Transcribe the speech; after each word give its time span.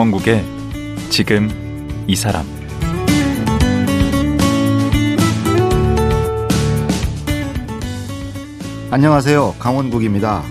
강원국의 0.00 0.42
지금 1.10 1.50
이 2.06 2.16
사람 2.16 2.46
안녕하세요. 8.90 9.56
강원국입니다. 9.58 10.42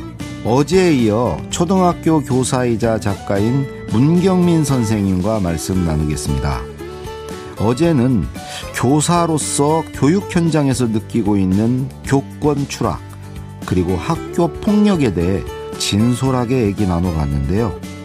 어제에 0.46 0.94
이어 0.94 1.42
초등학교 1.50 2.22
교사이자 2.22 3.00
작가인 3.00 3.66
문경민 3.92 4.64
선생님과 4.64 5.40
말씀 5.40 5.84
나누겠습니다. 5.84 6.62
어제는 7.58 8.28
교사로서 8.76 9.84
교육 9.96 10.36
현장에서 10.36 10.86
느끼고 10.86 11.38
있는 11.38 11.90
교권 12.04 12.68
추락, 12.68 13.02
그리고 13.66 13.96
학교 13.96 14.48
폭력에 14.48 15.16
대해 15.16 15.42
진솔하게 15.80 16.66
얘기 16.68 16.86
나눠봤는데요. 16.86 17.99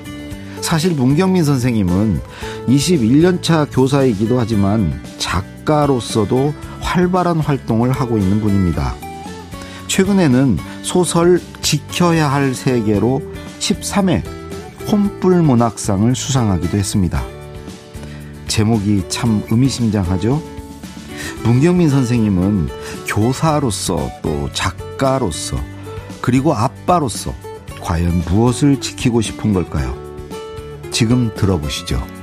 사실 0.64 0.95
문경민 0.95 1.45
선생님은 1.45 2.23
21년차 2.68 3.68
교사이기도 3.70 4.41
하지만 4.41 4.98
작가로서도 5.18 6.55
활발한 6.80 7.41
활동을 7.41 7.92
하고 7.92 8.16
있는 8.16 8.41
분입니다. 8.41 8.95
최근에는 9.89 10.56
소설 10.83 11.39
지켜야 11.61 12.33
할 12.33 12.55
세계로 12.55 13.20
13회 13.58 14.22
혼불 14.91 15.42
문학상을 15.42 16.16
수상하기도 16.16 16.78
했습니다. 16.78 17.22
제목이 18.48 19.05
참 19.11 19.42
의미심장하죠? 19.50 20.42
문경민 21.44 21.91
선생님은 21.91 22.70
교사로서 23.06 24.11
또 24.22 24.48
작가로서 24.55 25.58
그리고 26.22 26.55
아빠로서 26.55 27.34
과연 27.83 28.22
무엇을 28.27 28.80
지키고 28.80 29.20
싶은 29.20 29.52
걸까요? 29.52 30.03
지금 30.95 31.34
들어보시죠. 31.34 32.14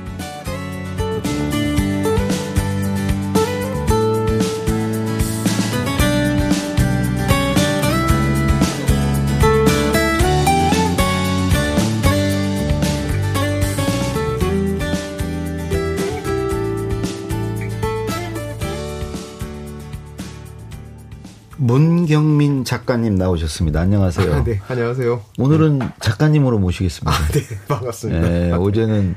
문경민 21.62 22.64
작가님 22.64 23.14
나오셨습니다. 23.14 23.80
안녕하세요. 23.80 24.34
아, 24.34 24.42
네, 24.42 24.60
안녕하세요. 24.66 25.22
오늘은 25.38 25.78
작가님으로 26.00 26.58
모시겠습니다. 26.58 27.12
아, 27.12 27.28
네, 27.28 27.40
반갑습니다. 27.68 28.28
네, 28.28 28.50
어제는 28.50 29.14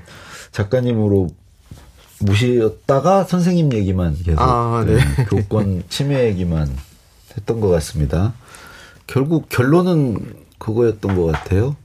작가님으로 0.51 1.29
모시었다가 2.19 3.23
선생님 3.23 3.73
얘기만 3.73 4.17
계속 4.23 4.39
아, 4.39 4.83
네. 4.85 4.97
네, 4.97 5.25
교권 5.25 5.85
침해 5.89 6.27
얘기만 6.27 6.69
했던 7.35 7.59
것 7.59 7.69
같습니다. 7.69 8.35
결국 9.07 9.49
결론은 9.49 10.35
그거였던 10.59 11.15
것 11.15 11.31
같아요. 11.31 11.75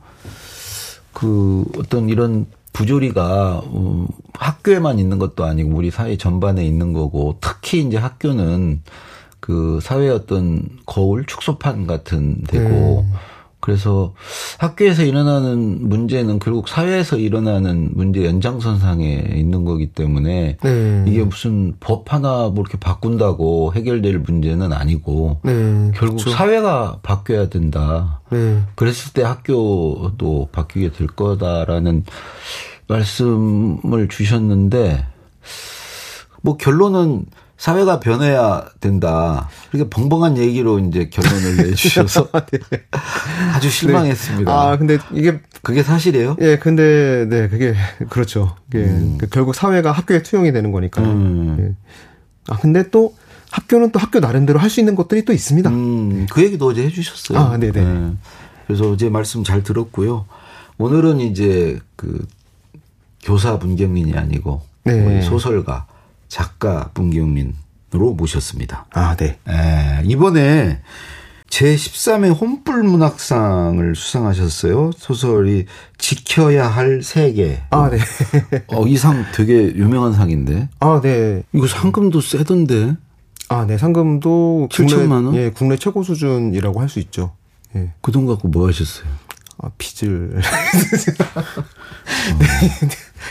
그 1.14 1.64
어떤 1.78 2.10
이런 2.10 2.44
부조리가 2.74 3.62
음, 3.72 4.06
학교에만 4.34 4.98
있는 4.98 5.18
것도 5.18 5.42
아니고 5.46 5.74
우리 5.74 5.90
사회 5.90 6.18
전반에 6.18 6.66
있는 6.66 6.92
거고 6.92 7.38
특히 7.40 7.80
이제 7.80 7.96
학교는 7.96 8.82
그 9.40 9.80
사회의 9.82 10.10
어떤 10.10 10.68
거울 10.86 11.24
축소판 11.26 11.86
같은 11.86 12.42
데고 12.44 13.00
음. 13.00 13.12
그래서 13.60 14.14
학교에서 14.58 15.04
일어나는 15.04 15.88
문제는 15.88 16.38
결국 16.38 16.66
사회에서 16.66 17.18
일어나는 17.18 17.90
문제 17.92 18.24
연장선상에 18.24 19.32
있는 19.34 19.64
거기 19.64 19.86
때문에 19.86 20.56
네. 20.62 21.04
이게 21.06 21.22
무슨 21.22 21.74
법 21.78 22.12
하나 22.12 22.48
뭐 22.48 22.62
이렇게 22.62 22.78
바꾼다고 22.78 23.74
해결될 23.74 24.18
문제는 24.18 24.72
아니고 24.72 25.40
네. 25.44 25.92
결국 25.94 26.16
그렇죠. 26.16 26.30
사회가 26.30 27.00
바뀌어야 27.02 27.50
된다. 27.50 28.22
네. 28.30 28.62
그랬을 28.76 29.12
때 29.12 29.22
학교도 29.22 30.48
바뀌게 30.52 30.92
될 30.92 31.06
거다라는 31.06 32.04
말씀을 32.88 34.08
주셨는데 34.08 35.04
뭐 36.40 36.56
결론은 36.56 37.26
사회가 37.60 38.00
변해야 38.00 38.64
된다. 38.80 39.50
이렇게 39.70 39.90
벙벙한 39.90 40.38
얘기로 40.38 40.78
이제 40.78 41.10
결론을 41.10 41.56
내주셔서 41.68 42.30
네. 42.50 42.58
아주 43.52 43.68
실망했습니다. 43.68 44.50
네. 44.50 44.58
아, 44.58 44.78
근데 44.78 44.96
이게 45.12 45.40
그게 45.62 45.82
사실이에요? 45.82 46.36
예, 46.40 46.56
근데 46.56 47.26
네, 47.28 47.48
그게 47.48 47.74
그렇죠. 48.08 48.56
그게 48.70 48.84
음. 48.86 49.18
그 49.18 49.28
결국 49.28 49.54
사회가 49.54 49.92
학교에 49.92 50.22
투영이 50.22 50.52
되는 50.52 50.72
거니까요. 50.72 51.04
음. 51.06 51.56
예. 51.60 51.74
아, 52.48 52.56
근데 52.56 52.88
또 52.88 53.14
학교는 53.50 53.92
또 53.92 53.98
학교 53.98 54.20
나름대로 54.20 54.58
할 54.58 54.70
수 54.70 54.80
있는 54.80 54.94
것들이 54.94 55.26
또 55.26 55.34
있습니다. 55.34 55.68
음, 55.68 56.26
그 56.30 56.42
얘기도 56.42 56.68
어제 56.68 56.82
해주셨어요. 56.84 57.38
아, 57.38 57.56
네네. 57.58 57.72
네. 57.84 58.12
그래서 58.66 58.90
어제 58.90 59.10
말씀 59.10 59.44
잘 59.44 59.62
들었고요. 59.62 60.24
오늘은 60.78 61.20
이제 61.20 61.78
그 61.96 62.26
교사 63.22 63.52
문경민이 63.56 64.14
아니고 64.16 64.62
네. 64.84 65.20
소설가 65.20 65.86
작가 66.30 66.90
문경민으로 66.94 68.14
모셨습니다. 68.16 68.86
아, 68.94 69.14
네. 69.16 69.38
에, 69.46 70.02
이번에 70.06 70.80
제13회 71.50 72.40
혼불 72.40 72.84
문학상을 72.84 73.94
수상하셨어요. 73.96 74.92
소설이 74.96 75.66
지켜야 75.98 76.68
할 76.68 77.02
세계. 77.02 77.60
아, 77.70 77.90
네. 77.90 77.98
어, 78.68 78.86
이 78.86 78.96
상 78.96 79.24
되게 79.34 79.74
유명한 79.74 80.12
상인데. 80.12 80.68
아, 80.78 81.00
네. 81.02 81.42
이거 81.52 81.66
상금도 81.66 82.20
세던데. 82.20 82.96
아, 83.48 83.66
네. 83.66 83.76
상금도 83.76 84.68
7천만 84.70 85.26
원? 85.26 85.34
예, 85.34 85.50
국내 85.50 85.76
최고 85.76 86.04
수준이라고 86.04 86.80
할 86.80 86.88
수 86.88 87.00
있죠. 87.00 87.32
예. 87.74 87.92
그 88.00 88.12
돈 88.12 88.26
갖고 88.26 88.46
뭐 88.48 88.68
하셨어요? 88.68 89.08
아, 89.62 89.70
빚을. 89.76 90.40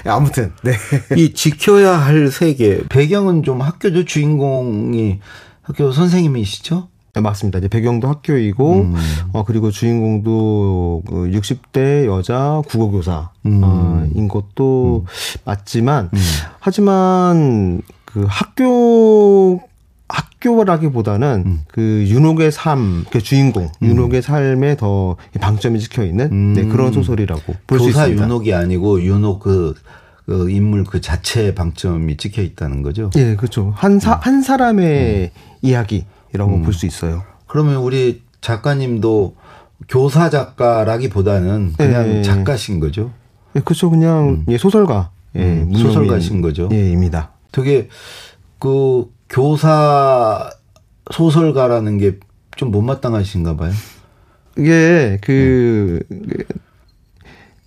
네. 0.03 0.09
아무튼, 0.09 0.53
네. 0.63 0.73
이 1.17 1.34
지켜야 1.34 1.97
할 1.97 2.29
세계. 2.29 2.84
배경은 2.88 3.44
좀 3.44 3.62
학교죠. 3.62 4.06
주인공이 4.06 5.19
학교 5.63 5.91
선생님이시죠? 5.91 6.88
네, 7.16 7.22
맞습니다. 7.22 7.57
이제 7.57 7.68
배경도 7.68 8.07
학교이고, 8.07 8.73
음. 8.81 8.95
어, 9.34 9.44
그리고 9.44 9.72
주인공도 9.72 11.03
그 11.07 11.16
60대 11.31 12.06
여자 12.06 12.62
국어교사인 12.68 13.28
음. 13.47 13.62
어, 13.63 14.28
것도 14.29 15.06
음. 15.06 15.41
맞지만, 15.45 16.12
음. 16.13 16.19
하지만 16.59 17.81
그 18.06 18.25
학교 18.28 19.62
학교라기보다는 20.09 21.44
음. 21.46 21.59
그 21.68 22.06
윤옥의 22.08 22.52
삶, 22.52 23.06
그 23.12 23.22
주인공 23.22 23.70
음. 23.81 23.88
윤옥의 23.88 24.22
삶에 24.22 24.75
더 24.75 25.16
방점이 25.40 25.80
찍혀 25.80 26.03
있는 26.03 26.30
음. 26.31 26.53
네, 26.53 26.66
그런 26.66 26.92
소설이라고 26.92 27.56
볼 27.68 27.80
수 27.80 27.90
있습니다. 27.90 28.24
윤옥이 28.24 28.53
아니고 28.53 29.02
윤옥 29.03 29.40
그, 29.42 29.75
그 30.25 30.50
인물 30.50 30.84
그 30.84 31.00
자체에 31.02 31.53
방점이 31.56 32.18
찍혀 32.18 32.42
있다는 32.42 32.81
거죠. 32.81 33.09
예, 33.18 33.36
그렇죠. 33.36 33.74
한사한 33.75 34.36
음. 34.36 34.42
사람의 34.42 35.31
음. 35.36 35.42
이야기라고 35.62 36.56
음. 36.56 36.63
볼수 36.63 36.86
있어요. 36.86 37.24
그러면 37.48 37.78
우리 37.78 38.22
작가님도 38.42 39.36
교사 39.88 40.30
작가라기보다는 40.30 41.74
그냥 41.78 42.07
예, 42.07 42.18
예. 42.18 42.22
작가신 42.22 42.80
거죠. 42.80 43.12
예, 43.56 43.60
그렇죠. 43.62 43.89
그냥 43.89 44.45
예, 44.48 44.57
소설가. 44.57 45.12
예, 45.36 45.68
소설가신 45.75 46.42
거죠. 46.42 46.69
예, 46.72 46.89
입니다. 46.92 47.31
되게 47.51 47.88
그 48.60 49.06
교사 49.30 50.50
소설가라는 51.12 51.98
게 51.98 52.20
좀 52.60 52.72
못마땅하신가 52.72 53.56
봐요. 53.56 53.72
이게 54.58 55.18
그, 55.22 56.02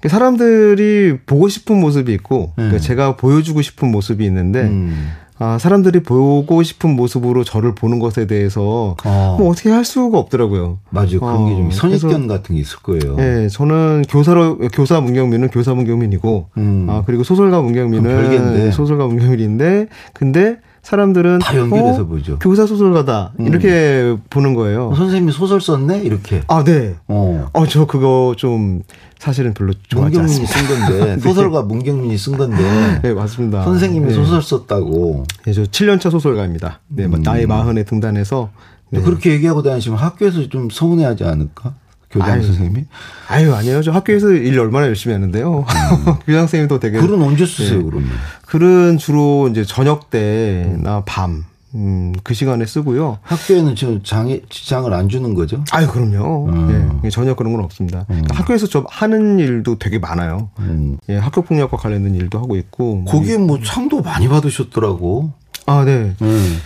그 0.02 0.08
사람들이 0.10 1.16
보고 1.24 1.48
싶은 1.48 1.80
모습이 1.80 2.12
있고 2.12 2.52
네. 2.58 2.64
그러니까 2.64 2.78
제가 2.78 3.16
보여주고 3.16 3.62
싶은 3.62 3.90
모습이 3.90 4.22
있는데 4.26 4.64
음. 4.64 5.08
아, 5.38 5.56
사람들이 5.58 6.02
보고 6.02 6.62
싶은 6.62 6.94
모습으로 6.94 7.42
저를 7.42 7.74
보는 7.74 8.00
것에 8.00 8.26
대해서 8.26 8.96
어. 9.02 9.36
뭐 9.38 9.48
어떻게 9.48 9.70
할 9.70 9.86
수가 9.86 10.18
없더라고요. 10.18 10.78
맞아요. 10.90 11.20
그런 11.20 11.36
어, 11.36 11.48
게좀 11.48 11.70
선입견 11.70 12.28
같은 12.28 12.54
게 12.54 12.60
있을 12.60 12.80
거예요. 12.80 13.16
네, 13.16 13.48
저는 13.48 14.02
교사로 14.10 14.58
교사 14.74 15.00
문경민은 15.00 15.48
교사 15.48 15.72
문경민이고 15.72 16.48
음. 16.58 16.86
아 16.90 17.02
그리고 17.06 17.24
소설가 17.24 17.62
문경민은 17.62 18.72
소설가 18.72 19.06
문경민인데 19.06 19.86
근데 20.12 20.58
사람들은 20.82 21.38
다 21.38 21.56
연결해서 21.56 22.02
어? 22.02 22.06
보죠. 22.06 22.38
교사 22.40 22.66
소설가다 22.66 23.32
음. 23.38 23.46
이렇게 23.46 24.16
보는 24.30 24.54
거예요. 24.54 24.88
어, 24.88 24.94
선생님이 24.94 25.32
소설 25.32 25.60
썼네 25.60 26.00
이렇게. 26.02 26.42
아 26.48 26.64
네. 26.64 26.96
어, 27.06 27.48
어저 27.52 27.86
그거 27.86 28.34
좀 28.36 28.82
사실은 29.18 29.54
별로 29.54 29.72
좋아하지 29.88 30.18
문경민이 30.18 30.46
쓴 30.46 30.66
건데 30.66 31.04
네. 31.16 31.20
소설가 31.20 31.62
문경민이 31.62 32.18
쓴 32.18 32.36
건데. 32.36 33.00
네 33.02 33.14
맞습니다. 33.14 33.62
선생님이 33.62 34.08
네. 34.08 34.14
소설 34.14 34.42
썼다고. 34.42 35.24
네, 35.44 35.52
저 35.52 35.62
7년차 35.62 36.10
소설가입니다. 36.10 36.80
네, 36.88 37.04
음. 37.04 37.22
나이 37.22 37.46
마흔에 37.46 37.84
등단해서. 37.84 38.50
네. 38.90 39.00
그렇게 39.00 39.30
얘기하고 39.30 39.62
다니시면 39.62 39.98
학교에서 39.98 40.48
좀 40.48 40.68
서운해하지 40.68 41.24
않을까? 41.24 41.74
교장 42.12 42.32
아유. 42.32 42.42
선생님이? 42.42 42.84
아유 43.28 43.54
아니에요. 43.54 43.82
저 43.82 43.90
학교에서 43.90 44.30
일 44.30 44.58
얼마나 44.60 44.86
열심히 44.86 45.14
하는데요. 45.14 45.64
교장 46.26 46.42
선생님도 46.42 46.78
되게 46.78 47.00
글은 47.00 47.20
언제 47.22 47.46
쓰세요 47.46 47.78
네. 47.78 47.84
그러면? 47.84 48.08
글은 48.46 48.98
주로 48.98 49.48
이제 49.48 49.64
저녁 49.64 50.10
때나 50.10 51.02
밤. 51.06 51.44
음, 51.74 52.12
그 52.22 52.34
시간에 52.34 52.66
쓰고요. 52.66 53.18
학교에는 53.22 53.74
지금 53.76 54.02
장애 54.04 54.42
지장을 54.50 54.92
안 54.92 55.08
주는 55.08 55.32
거죠? 55.32 55.64
아유, 55.72 55.86
그럼요. 55.88 56.48
음. 56.50 57.00
예, 57.02 57.08
전혀 57.08 57.34
그런 57.34 57.54
건 57.54 57.64
없습니다. 57.64 58.04
그러니까 58.08 58.36
학교에서 58.36 58.66
저 58.66 58.84
하는 58.90 59.38
일도 59.38 59.78
되게 59.78 59.98
많아요. 59.98 60.50
음. 60.58 60.98
예, 61.08 61.16
학교 61.16 61.40
폭력과 61.40 61.78
관련된 61.78 62.14
일도 62.14 62.38
하고 62.38 62.56
있고. 62.56 63.06
거기에 63.06 63.38
뭐 63.38 63.58
상도 63.64 64.02
많이 64.02 64.28
받으셨더라고. 64.28 65.32
아, 65.64 65.82
네. 65.86 66.12
음. 66.20 66.58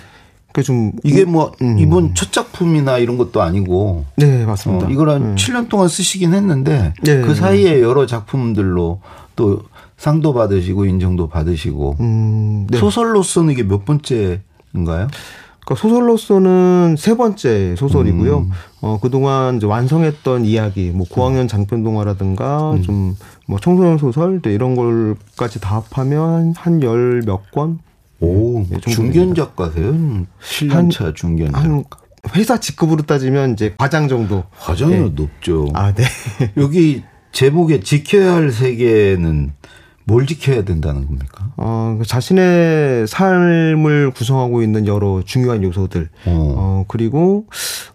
그좀 0.56 0.93
이게 1.05 1.26
뭐 1.26 1.53
음. 1.61 1.79
이번 1.79 2.14
첫 2.14 2.32
작품이나 2.32 2.97
이런 2.97 3.19
것도 3.19 3.43
아니고 3.43 4.06
네, 4.17 4.47
맞습니다. 4.47 4.87
어, 4.87 4.91
이걸 4.91 5.11
한 5.11 5.35
7년 5.35 5.69
동안 5.69 5.87
쓰시긴 5.87 6.32
했는데 6.32 6.94
네. 7.03 7.20
그 7.20 7.35
사이에 7.35 7.82
여러 7.82 8.06
작품들로 8.06 9.00
또 9.37 9.61
상도 9.99 10.32
받으시고 10.32 10.87
인정도 10.87 11.29
받으시고 11.29 11.97
음, 12.00 12.67
네. 12.70 12.79
소설로서는 12.79 13.53
이게 13.53 13.64
몇 13.64 13.85
번째인가요? 13.85 15.08
그러니까 15.61 15.75
소설로서는 15.76 16.94
세 16.97 17.17
번째 17.19 17.76
소설이고요. 17.76 18.38
음. 18.38 18.50
어, 18.81 18.99
그동안 19.02 19.56
이제 19.59 19.67
완성했던 19.67 20.47
이야기, 20.47 20.91
뭐 20.91 21.06
고학년 21.11 21.49
장편 21.49 21.82
동화라든가 21.85 22.73
음. 22.73 22.82
좀뭐 22.82 23.59
청소년 23.61 23.99
소설 23.99 24.41
또 24.41 24.49
이런 24.49 24.75
걸까지 24.75 25.61
다 25.61 25.76
합하면 25.91 26.55
한 26.56 26.81
열 26.82 27.20
몇 27.26 27.50
권? 27.50 27.81
오, 28.21 28.65
중견 28.81 29.35
작가세요? 29.35 29.93
7년차 30.41 31.15
중견 31.15 31.53
작가. 31.53 31.61
한 31.61 31.85
회사 32.35 32.59
직급으로 32.59 33.03
따지면 33.03 33.53
이제 33.53 33.75
과장 33.79 34.09
정도. 34.09 34.45
과정이 34.59 34.95
네. 34.95 35.11
높죠. 35.15 35.69
아, 35.75 35.93
네. 35.93 36.05
여기 36.57 37.03
제목에 37.33 37.81
지켜야 37.81 38.35
할 38.35 38.51
세계는 38.51 39.53
뭘 40.05 40.27
지켜야 40.27 40.65
된다는 40.65 41.05
겁니까? 41.05 41.53
어, 41.57 41.97
그 41.99 42.07
자신의 42.07 43.07
삶을 43.09 44.13
구성하고 44.13 44.62
있는 44.62 44.87
여러 44.87 45.23
중요한 45.25 45.62
요소들. 45.62 46.09
어. 46.27 46.55
어, 46.57 46.85
그리고, 46.89 47.47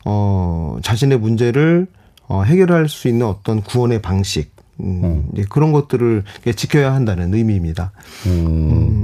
어, 0.06 0.78
자신의 0.84 1.20
문제를 1.20 1.88
어, 2.28 2.44
해결할 2.44 2.88
수 2.90 3.08
있는 3.08 3.26
어떤 3.26 3.62
구원의 3.62 4.02
방식. 4.02 4.56
음, 4.80 5.30
이제 5.34 5.46
그런 5.50 5.72
것들을 5.72 6.24
지켜야 6.56 6.94
한다는 6.94 7.34
의미입니다. 7.34 7.92
음. 8.26 9.02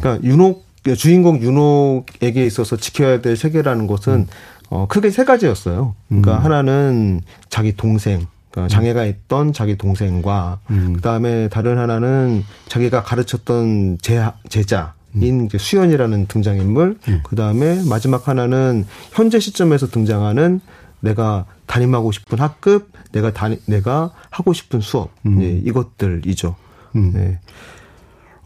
그러니까 0.00 0.26
윤옥 0.26 0.64
주인공 0.96 1.40
윤옥에게 1.40 2.44
있어서 2.46 2.76
지켜야 2.76 3.20
될 3.20 3.36
세계라는 3.36 3.86
것은 3.86 4.26
어 4.70 4.86
크게 4.88 5.10
세 5.10 5.24
가지였어요. 5.24 5.94
그러니까 6.08 6.38
하나는 6.42 7.20
자기 7.48 7.76
동생, 7.76 8.26
그러니까 8.50 8.74
장애가 8.74 9.04
있던 9.04 9.52
자기 9.52 9.76
동생과 9.76 10.60
그다음에 10.94 11.48
다른 11.48 11.78
하나는 11.78 12.44
자기가 12.68 13.02
가르쳤던 13.02 13.98
제, 14.00 14.24
제자인 14.48 15.46
이제 15.46 15.58
수연이라는 15.58 16.26
등장인물, 16.26 16.98
그다음에 17.24 17.82
마지막 17.88 18.28
하나는 18.28 18.86
현재 19.12 19.38
시점에서 19.38 19.88
등장하는 19.88 20.60
내가 21.00 21.46
담임하고 21.66 22.12
싶은 22.12 22.38
학급, 22.38 22.90
내가 23.12 23.32
다 23.32 23.48
내가 23.66 24.12
하고 24.30 24.52
싶은 24.52 24.80
수업, 24.80 25.10
예, 25.40 25.48
이것들이죠. 25.64 26.56
네. 26.94 27.38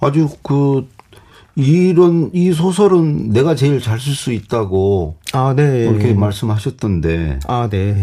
아주 0.01 0.29
그 0.43 0.87
이런 1.57 2.31
이 2.33 2.53
소설은 2.53 3.31
내가 3.31 3.55
제일 3.55 3.81
잘 3.81 3.99
쓸 4.01 4.15
수 4.15 4.33
있다고 4.33 5.17
아, 5.33 5.55
네. 5.57 5.85
이렇게 5.85 6.13
말씀하셨던데. 6.15 7.39
아, 7.47 7.69
네. 7.71 7.95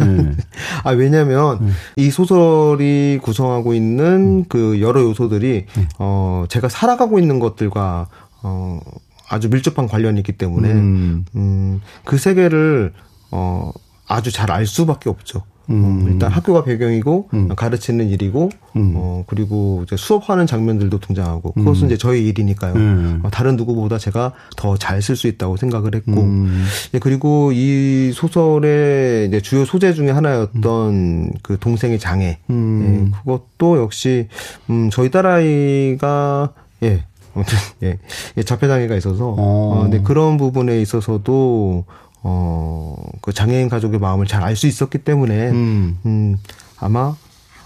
네. 0.00 0.32
아, 0.84 0.90
왜냐면, 0.90 1.72
이 1.96 2.10
소설이 2.10 3.18
구성하고 3.22 3.74
있는 3.74 4.44
그 4.48 4.80
여러 4.80 5.02
요소들이, 5.02 5.66
어, 5.98 6.44
제가 6.48 6.68
살아가고 6.68 7.18
있는 7.18 7.38
것들과, 7.40 8.08
어, 8.42 8.80
아주 9.28 9.48
밀접한 9.48 9.86
관련이 9.86 10.20
있기 10.20 10.32
때문에, 10.32 10.72
음. 10.72 11.24
음, 11.36 11.80
그 12.04 12.18
세계를, 12.18 12.92
어, 13.30 13.70
아주 14.06 14.30
잘 14.32 14.50
알 14.50 14.66
수밖에 14.66 15.08
없죠. 15.10 15.42
어, 15.66 16.04
일단 16.08 16.30
학교가 16.30 16.64
배경이고, 16.64 17.28
가르치는 17.56 18.08
일이고, 18.08 18.50
어, 18.74 19.24
그리고 19.26 19.82
이제 19.86 19.96
수업하는 19.96 20.46
장면들도 20.46 21.00
등장하고, 21.00 21.52
그것은 21.52 21.86
이제 21.86 21.96
저의 21.96 22.26
일이니까요. 22.26 22.74
음. 22.74 23.20
어, 23.22 23.30
다른 23.30 23.56
누구보다 23.56 23.98
제가 23.98 24.32
더 24.56 24.76
잘 24.76 24.98
쓸 25.00 25.16
수 25.16 25.26
있다고 25.26 25.56
생각을 25.56 25.94
했고, 25.94 26.20
음. 26.20 26.64
예, 26.92 26.98
그리고 26.98 27.50
이 27.52 28.12
소설의 28.14 29.28
이제 29.28 29.40
주요 29.40 29.64
소재 29.64 29.94
중에 29.94 30.10
하나였던 30.10 31.32
그 31.42 31.58
동생의 31.58 31.98
장애. 31.98 32.38
음. 32.50 33.10
예, 33.12 33.18
그것도 33.18 33.78
역시, 33.78 34.28
음, 34.70 34.90
저희 34.90 35.10
딸아이가, 35.10 36.52
예, 36.82 37.04
아무튼, 37.34 37.58
예, 37.82 37.98
예, 38.36 38.42
자폐 38.42 38.68
장애가 38.68 38.94
있어서, 38.96 39.28
어. 39.28 39.34
어, 39.38 39.82
근데 39.82 40.00
그런 40.02 40.36
부분에 40.36 40.80
있어서도, 40.80 41.84
어, 42.24 42.96
그 43.20 43.32
장애인 43.32 43.68
가족의 43.68 44.00
마음을 44.00 44.26
잘 44.26 44.42
알 44.42 44.56
수 44.56 44.66
있었기 44.66 44.98
때문에, 44.98 45.50
음. 45.50 45.98
음, 46.06 46.36
아마, 46.80 47.14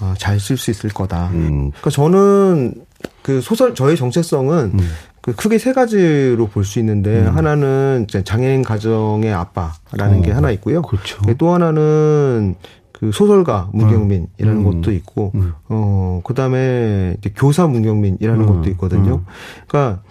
아, 0.01 0.15
잘쓸 0.19 0.57
수 0.57 0.71
있을 0.71 0.91
거다. 0.91 1.29
음. 1.33 1.71
그러니까 1.71 1.91
저는 1.91 2.75
그 3.23 3.41
소설 3.41 3.75
저의 3.75 3.97
정체성은 3.97 4.79
그 5.21 5.35
크게 5.35 5.59
세 5.59 5.73
가지로 5.73 6.49
볼 6.49 6.65
수 6.65 6.79
있는데 6.79 7.25
하나는 7.27 8.05
이제 8.09 8.23
장애인 8.25 8.63
가정의 8.63 9.33
아빠라는 9.33 10.19
어, 10.19 10.23
게 10.23 10.31
하나 10.33 10.51
있고요. 10.53 10.83
그렇죠. 10.83 11.21
또 11.37 11.53
하나는 11.53 12.55
그 12.93 13.13
소설가 13.13 13.69
문경민이라는 13.73 14.65
것도 14.65 14.93
있고 14.93 15.33
어 15.69 16.21
그 16.25 16.35
다음에 16.35 17.15
이제 17.19 17.33
교사 17.37 17.67
문경민이라는 17.67 18.47
것도 18.47 18.71
있거든요. 18.71 19.23
그러니까 19.69 20.03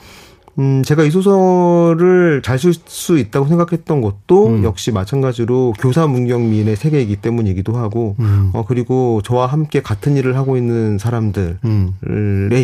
음, 0.59 0.81
제가 0.83 1.04
이 1.04 1.12
소설을 1.12 2.42
잘 2.44 2.57
쓸 2.57 2.74
수 2.74 3.18
있다고 3.19 3.48
생각했던 3.48 4.01
것도 4.01 4.64
역시 4.64 4.92
마찬가지로 4.92 5.73
교사 5.80 6.07
문경민의 6.07 6.76
세계이기 6.76 7.18
때문이기도 7.18 7.78
하고, 7.78 8.16
어, 8.54 8.66
그리고 8.68 9.21
저와 9.23 9.45
함께 9.47 9.81
같은 9.81 10.18
일을 10.18 10.35
하고 10.35 10.57
있는 10.57 10.97
사람들의 10.97 11.57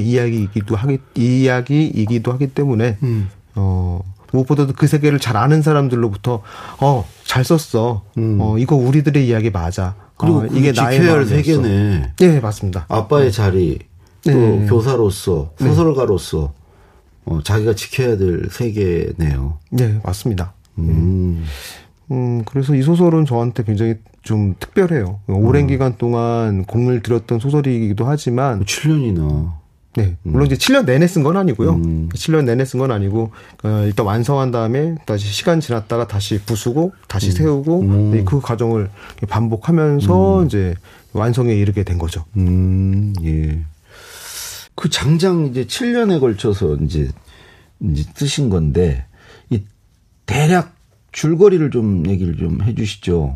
이야기이기도 0.03 0.75
하기, 0.75 0.97
이야기이기도 1.15 2.31
하기 2.33 2.47
때문에, 2.47 2.97
어, 3.55 4.01
무엇보다도 4.31 4.73
그 4.75 4.87
세계를 4.87 5.19
잘 5.19 5.37
아는 5.37 5.61
사람들로부터, 5.61 6.41
어, 6.79 7.05
잘 7.25 7.43
썼어. 7.43 8.01
어, 8.17 8.55
이거 8.57 8.75
우리들의 8.75 9.27
이야기 9.27 9.51
맞아. 9.51 9.93
그리고 10.17 10.39
어, 10.39 10.45
이게 10.47 10.71
지켜야 10.73 10.89
할 10.89 11.05
마음이었어. 11.25 11.29
세계네. 11.29 12.13
네, 12.17 12.39
맞습니다. 12.39 12.85
아빠의 12.89 13.31
자리 13.31 13.79
또 14.23 14.31
네. 14.31 14.65
교사로서 14.67 15.51
소설가로서 15.59 16.53
어, 17.25 17.41
자기가 17.43 17.73
지켜야 17.75 18.17
될 18.17 18.49
세계네요. 18.51 19.57
네, 19.71 19.99
맞습니다. 20.03 20.53
음. 20.77 21.43
음, 22.11 22.43
그래서 22.45 22.75
이 22.75 22.81
소설은 22.81 23.25
저한테 23.25 23.63
굉장히 23.63 23.95
좀 24.23 24.55
특별해요. 24.59 25.19
오랜 25.27 25.67
기간 25.67 25.97
동안 25.97 26.65
공을 26.65 27.01
들였던 27.01 27.39
소설이기도 27.39 28.05
하지만, 28.05 28.63
7년이나. 28.63 29.53
네. 29.95 30.17
물론 30.23 30.47
이제 30.47 30.55
7년 30.55 30.85
내내 30.85 31.05
쓴 31.07 31.23
건 31.23 31.37
아니고요. 31.37 31.73
음. 31.75 32.09
7년 32.13 32.45
내내 32.45 32.65
쓴 32.65 32.79
건 32.79 32.91
아니고, 32.91 33.31
어, 33.63 33.83
일단 33.85 34.05
완성한 34.05 34.51
다음에 34.51 34.95
다시 35.05 35.27
시간 35.27 35.59
지났다가 35.59 36.07
다시 36.07 36.39
부수고, 36.43 36.93
다시 37.07 37.31
세우고, 37.31 37.83
네, 38.11 38.23
그 38.23 38.41
과정을 38.41 38.89
반복하면서 39.29 40.45
이제 40.45 40.73
완성에 41.13 41.53
이르게 41.53 41.83
된 41.83 41.97
거죠. 41.99 42.25
음, 42.37 43.13
예. 43.23 43.63
그 44.75 44.89
장장 44.89 45.47
이제 45.47 45.65
7년에 45.65 46.19
걸쳐서 46.19 46.77
이제, 46.77 47.09
이제 47.81 48.03
뜨신 48.15 48.49
건데, 48.49 49.05
이 49.49 49.61
대략 50.25 50.75
줄거리를 51.11 51.69
좀 51.71 52.07
얘기를 52.07 52.35
좀 52.37 52.61
해주시죠. 52.63 53.35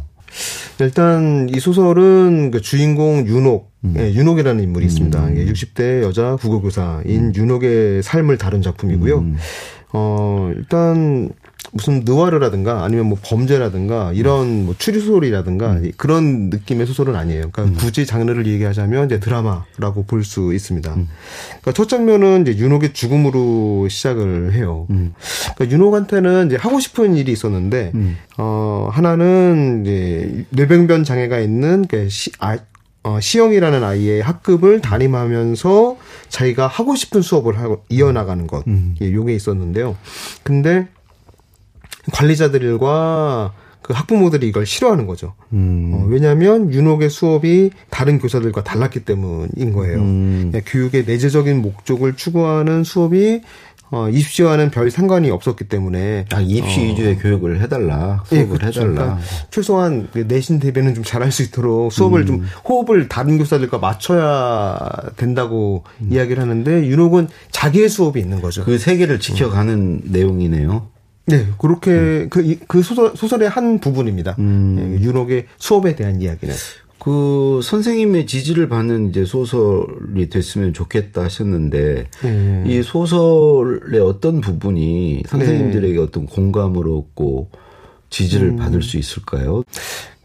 일단 0.79 1.47
이 1.49 1.59
소설은 1.59 2.51
그 2.51 2.61
주인공 2.61 3.25
윤옥, 3.27 3.71
예, 3.97 4.13
윤옥이라는 4.13 4.63
인물이 4.63 4.85
있습니다. 4.85 5.35
예, 5.37 5.45
60대 5.45 6.03
여자 6.03 6.35
국어교사인 6.35 7.33
윤옥의 7.35 8.03
삶을 8.03 8.37
다룬 8.37 8.61
작품이고요. 8.61 9.25
어, 9.93 10.51
일단 10.55 11.29
무슨 11.73 12.03
느와르라든가 12.05 12.83
아니면 12.85 13.07
뭐 13.07 13.17
범죄라든가 13.21 14.13
이런 14.13 14.65
뭐 14.65 14.75
추리 14.77 14.99
소설이라든가 15.01 15.79
그런 15.97 16.49
느낌의 16.49 16.87
소설은 16.87 17.15
아니에요. 17.15 17.49
그러니까 17.51 17.79
굳이 17.81 18.05
장르를 18.05 18.47
얘기하자면 18.47 19.07
이제 19.07 19.19
드라마라고 19.19 20.05
볼 20.07 20.23
수 20.23 20.53
있습니다. 20.53 20.89
그러니까 20.91 21.71
첫 21.73 21.89
장면은 21.89 22.43
이제 22.47 22.57
윤옥의 22.57 22.93
죽음으로 22.93 23.87
시작을 23.89 24.53
해요. 24.53 24.87
그러니까 24.87 25.69
윤옥한테는 25.75 26.47
이제 26.47 26.55
하고 26.55 26.79
싶은 26.79 27.15
일이 27.15 27.31
있었는데 27.33 27.91
어 28.37 28.89
하나는 28.91 29.81
이제 29.85 30.45
뇌병변 30.51 31.03
장애가 31.03 31.39
있는 31.39 31.85
그 31.87 32.07
시, 32.09 32.31
아, 32.39 32.57
어, 33.07 33.19
시영이라는 33.21 33.83
아이의 33.85 34.21
학급을 34.21 34.81
담임하면서 34.81 35.97
자기가 36.27 36.67
하고 36.67 36.95
싶은 36.95 37.21
수업을 37.21 37.57
하고 37.57 37.85
이어나가는 37.87 38.45
것, 38.47 38.65
예, 39.01 39.13
요게 39.13 39.33
있었는데요. 39.33 39.95
근데 40.43 40.89
관리자들과 42.11 43.53
그 43.81 43.93
학부모들이 43.93 44.49
이걸 44.49 44.65
싫어하는 44.65 45.07
거죠. 45.07 45.35
음. 45.53 45.91
어, 45.93 46.05
왜냐하면 46.09 46.73
윤옥의 46.73 47.09
수업이 47.09 47.71
다른 47.89 48.19
교사들과 48.19 48.65
달랐기 48.65 49.05
때문인 49.05 49.71
거예요. 49.71 49.99
음. 49.99 50.51
교육의 50.65 51.05
내재적인 51.05 51.61
목적을 51.61 52.17
추구하는 52.17 52.83
수업이 52.83 53.41
어, 53.89 54.09
입시와는 54.09 54.69
별 54.71 54.91
상관이 54.91 55.31
없었기 55.31 55.65
때문에 55.69 56.25
아, 56.33 56.41
입시 56.41 56.81
위주의 56.81 57.17
교육을 57.17 57.61
해달라. 57.61 58.23
예, 58.33 58.37
수업을 58.39 58.57
그렇죠. 58.57 58.81
해달라. 58.81 58.93
그러니까 58.95 59.19
최소한 59.49 60.09
그 60.11 60.25
내신 60.27 60.59
대비는 60.59 60.93
좀 60.93 61.03
잘할 61.05 61.31
수 61.31 61.41
있도록 61.43 61.93
수업을 61.93 62.25
좀 62.25 62.45
호흡을 62.67 63.07
다른 63.07 63.37
교사들과 63.37 63.77
맞춰야 63.77 64.77
된다고 65.15 65.83
이야기를 66.09 66.41
하는데 66.41 66.85
윤옥은 66.87 67.29
자기의 67.51 67.87
수업이 67.89 68.19
있는 68.19 68.41
거죠. 68.41 68.65
그 68.65 68.77
세계를 68.77 69.19
지켜가는 69.19 70.01
내용이네요. 70.05 70.87
네, 71.27 71.45
그렇게 71.57 72.27
그, 72.29 72.41
이- 72.41 72.59
그 72.67 72.81
소설, 72.81 73.11
소설의 73.15 73.49
한 73.49 73.79
부분입니다. 73.79 74.35
예, 74.39 74.43
윤옥의 75.01 75.45
수업에 75.57 75.95
대한 75.95 76.21
이야기는. 76.21 76.53
그 77.07 77.61
선생님의 77.63 78.25
지지를 78.25 78.67
받는 78.67 79.11
이제 79.11 79.23
소설이 79.23 80.29
됐으면 80.29 80.73
좋겠다 80.73 81.23
하셨는데 81.23 82.07
네. 82.21 82.63
이 82.67 82.83
소설의 82.83 84.01
어떤 84.01 84.41
부분이 84.41 85.23
선생님들에게 85.25 85.99
어떤 85.99 86.25
공감을 86.25 86.89
얻고 86.89 87.49
지지를 88.09 88.57
받을 88.57 88.81
수 88.81 88.97
있을까요? 88.97 89.63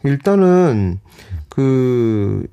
일단은 0.02 0.98
그 1.48 2.48